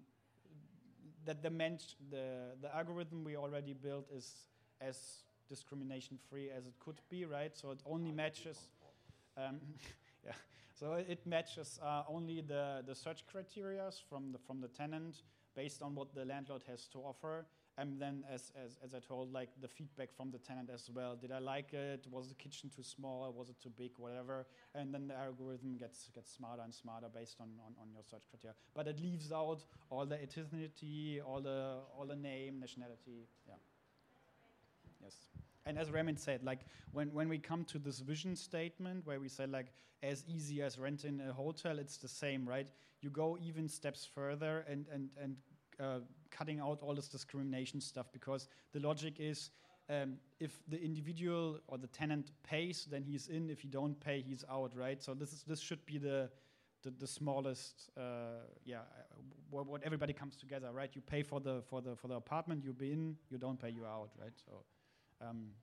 that 1.25 1.41
the, 1.41 1.49
the 2.09 2.25
the 2.61 2.75
algorithm 2.75 3.23
we 3.23 3.37
already 3.37 3.73
built 3.73 4.07
is 4.13 4.47
as 4.81 5.23
discrimination 5.51 6.17
free 6.29 6.49
as 6.57 6.65
it 6.65 6.73
could 6.79 6.99
be, 7.09 7.25
right? 7.25 7.55
So 7.55 7.71
it 7.71 7.81
only 7.85 8.11
matches. 8.11 8.57
Um, 9.37 9.59
yeah, 10.25 10.31
so 10.73 10.93
it- 10.93 11.25
matches 11.25 11.79
uh, 11.83 12.03
only 12.07 12.41
the, 12.41 12.83
the 12.87 12.95
search 12.95 13.21
criteria 13.31 13.89
from 14.09 14.31
the 14.31 14.39
from 14.39 14.61
the 14.61 14.69
tenant 14.69 15.23
based 15.55 15.81
on 15.81 15.93
what 15.95 16.15
the 16.15 16.25
landlord 16.25 16.63
has 16.67 16.87
to 16.87 16.99
offer, 16.99 17.45
and 17.77 17.99
then 18.01 18.23
as, 18.35 18.51
as 18.63 18.77
as 18.85 18.93
I 18.93 18.99
told, 18.99 19.33
like 19.33 19.49
the 19.61 19.67
feedback 19.67 20.09
from 20.17 20.31
the 20.31 20.39
tenant 20.39 20.69
as 20.73 20.89
well. 20.89 21.15
Did 21.15 21.31
I 21.31 21.39
like 21.39 21.73
it? 21.73 22.07
Was 22.09 22.29
the 22.29 22.35
kitchen 22.35 22.69
too 22.75 22.83
small? 22.83 23.33
Was 23.37 23.49
it 23.49 23.57
too 23.61 23.71
big? 23.77 23.91
Whatever. 23.97 24.45
And 24.73 24.93
then 24.93 25.07
the 25.07 25.17
algorithm 25.27 25.77
gets 25.77 26.09
gets 26.15 26.31
smarter 26.33 26.63
and 26.63 26.73
smarter 26.73 27.09
based 27.13 27.37
on, 27.41 27.49
on, 27.65 27.73
on 27.81 27.87
your 27.93 28.03
search 28.09 28.23
criteria. 28.29 28.55
But 28.73 28.87
it 28.87 28.99
leaves 29.01 29.31
out 29.31 29.59
all 29.89 30.05
the 30.05 30.17
ethnicity, 30.25 31.19
all 31.25 31.41
the 31.41 31.59
all 31.97 32.05
the 32.05 32.15
name, 32.15 32.59
nationality. 32.59 33.27
Yeah. 33.47 33.55
And 35.65 35.77
as 35.77 35.91
Raymond 35.91 36.19
said, 36.19 36.43
like 36.43 36.61
when, 36.91 37.13
when 37.13 37.29
we 37.29 37.37
come 37.37 37.63
to 37.65 37.79
this 37.79 37.99
vision 37.99 38.35
statement 38.35 39.05
where 39.05 39.19
we 39.19 39.29
say 39.29 39.45
like 39.45 39.67
as 40.03 40.23
easy 40.27 40.61
as 40.61 40.79
renting 40.79 41.21
a 41.21 41.33
hotel, 41.33 41.77
it's 41.79 41.97
the 41.97 42.07
same, 42.07 42.47
right? 42.47 42.67
You 43.01 43.09
go 43.09 43.37
even 43.41 43.67
steps 43.67 44.05
further 44.05 44.65
and 44.67 44.85
and 44.91 45.09
and 45.21 45.35
uh, 45.79 45.99
cutting 46.29 46.59
out 46.59 46.81
all 46.81 46.93
this 46.93 47.07
discrimination 47.07 47.81
stuff 47.81 48.07
because 48.11 48.47
the 48.73 48.79
logic 48.79 49.15
is 49.19 49.51
um, 49.89 50.17
if 50.39 50.59
the 50.67 50.81
individual 50.81 51.59
or 51.67 51.77
the 51.77 51.87
tenant 51.87 52.31
pays, 52.43 52.87
then 52.89 53.03
he's 53.03 53.27
in. 53.27 53.49
If 53.49 53.59
he 53.61 53.67
don't 53.67 53.99
pay, 53.99 54.21
he's 54.21 54.45
out, 54.49 54.73
right? 54.75 55.01
So 55.01 55.13
this 55.13 55.33
is 55.33 55.43
this 55.43 55.59
should 55.59 55.85
be 55.85 55.97
the 55.97 56.29
the, 56.83 56.91
the 56.91 57.07
smallest, 57.07 57.89
uh, 57.95 58.01
yeah, 58.65 58.77
uh, 58.77 58.81
what, 59.51 59.67
what 59.67 59.83
everybody 59.83 60.13
comes 60.13 60.35
together, 60.35 60.71
right? 60.71 60.89
You 60.93 61.01
pay 61.01 61.21
for 61.21 61.39
the 61.39 61.61
for 61.69 61.81
the 61.81 61.95
for 61.95 62.07
the 62.07 62.15
apartment, 62.15 62.63
you 62.63 62.73
be 62.73 62.91
in. 62.91 63.17
You 63.29 63.37
don't 63.37 63.59
pay, 63.59 63.69
you 63.69 63.85
out, 63.85 64.09
right? 64.19 64.33
So 64.45 64.63
um, 65.21 65.53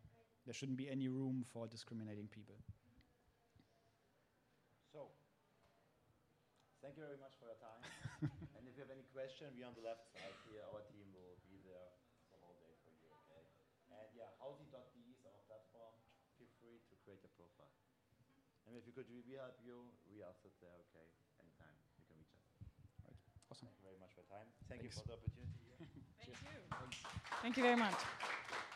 there 0.47 0.55
shouldn't 0.55 0.79
be 0.79 0.89
any 0.89 1.09
room 1.11 1.45
for 1.45 1.67
discriminating 1.67 2.31
people. 2.31 2.57
So, 4.89 5.13
thank 6.81 6.97
you 6.97 7.05
very 7.05 7.19
much 7.21 7.37
for 7.37 7.51
your 7.51 7.61
time. 7.61 7.83
and 8.57 8.63
if 8.65 8.73
you 8.79 8.81
have 8.87 8.95
any 8.95 9.05
question, 9.13 9.53
we 9.59 9.67
on 9.67 9.75
the 9.77 9.85
left 9.85 10.09
side 10.15 10.39
here, 10.49 10.65
our 10.73 10.81
team 10.89 11.05
will 11.13 11.37
be 11.45 11.61
there 11.67 11.93
the 12.33 12.39
whole 12.41 12.57
day 12.63 12.73
for 12.87 12.95
you, 12.97 13.11
okay? 13.27 13.45
And 13.93 14.09
yeah, 14.17 14.31
housey.de 14.41 15.05
is 15.13 15.27
our 15.27 15.43
platform. 15.51 15.93
Feel 16.39 16.49
free 16.63 16.79
to 16.89 16.95
create 17.05 17.21
a 17.27 17.31
profile. 17.35 17.75
And 18.65 18.77
if 18.77 18.85
you 18.87 18.93
could, 18.93 19.09
we 19.09 19.25
we 19.25 19.37
help 19.41 19.57
you. 19.65 19.81
We 20.13 20.21
are 20.21 20.33
sit 20.33 20.53
there, 20.61 20.77
okay? 20.89 21.09
Anytime 21.41 21.73
you 21.97 22.05
can 22.05 22.17
reach 22.21 22.37
us. 22.37 22.45
Awesome. 23.49 23.69
Thank 23.69 23.81
you 23.81 23.89
very 23.89 24.01
much 24.01 24.13
for 24.13 24.21
your 24.23 24.31
time. 24.33 24.49
Thank 24.69 24.85
you 24.85 24.93
for 24.93 25.05
the 25.09 25.17
opportunity. 25.17 25.73
Thank 26.21 26.37
you. 26.45 26.69
Thank 27.41 27.57
you 27.57 27.65
very 27.65 27.81
much. 27.81 28.68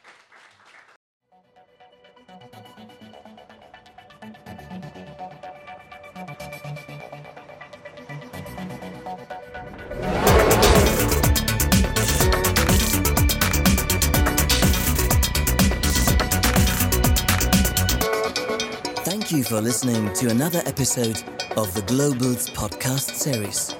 Thank 19.32 19.48
you 19.48 19.56
for 19.56 19.62
listening 19.62 20.12
to 20.16 20.28
another 20.28 20.60
episode 20.66 21.16
of 21.56 21.72
the 21.72 21.80
Globals 21.86 22.52
podcast 22.52 23.14
series. 23.14 23.74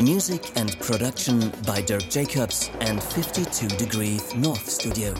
Music 0.00 0.50
and 0.56 0.76
production 0.80 1.52
by 1.64 1.82
Dirk 1.82 2.10
Jacobs 2.10 2.68
and 2.80 3.00
52 3.00 3.68
Degrees 3.76 4.34
North 4.34 4.68
Studio. 4.68 5.14